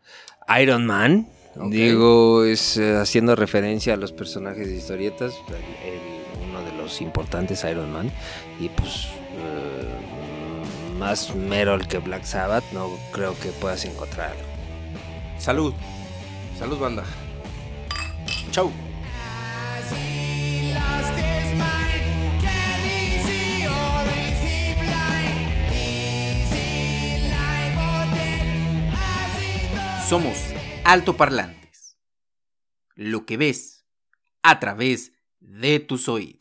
[0.59, 1.29] Iron Man.
[1.57, 1.69] Ok.
[1.69, 7.01] Digo, es eh, haciendo referencia a los personajes de historietas, el- el- uno de los
[7.01, 8.11] importantes, Iron Man.
[8.59, 14.43] Y pues eh, más Merol que Black Sabbath, no creo que puedas encontrar algo.
[15.39, 15.73] Salud.
[16.57, 17.03] Salud, banda.
[18.51, 18.71] Chau.
[30.07, 30.37] Somos
[30.83, 31.97] altoparlantes.
[32.95, 33.85] Lo que ves
[34.41, 36.40] a través de tus oídos.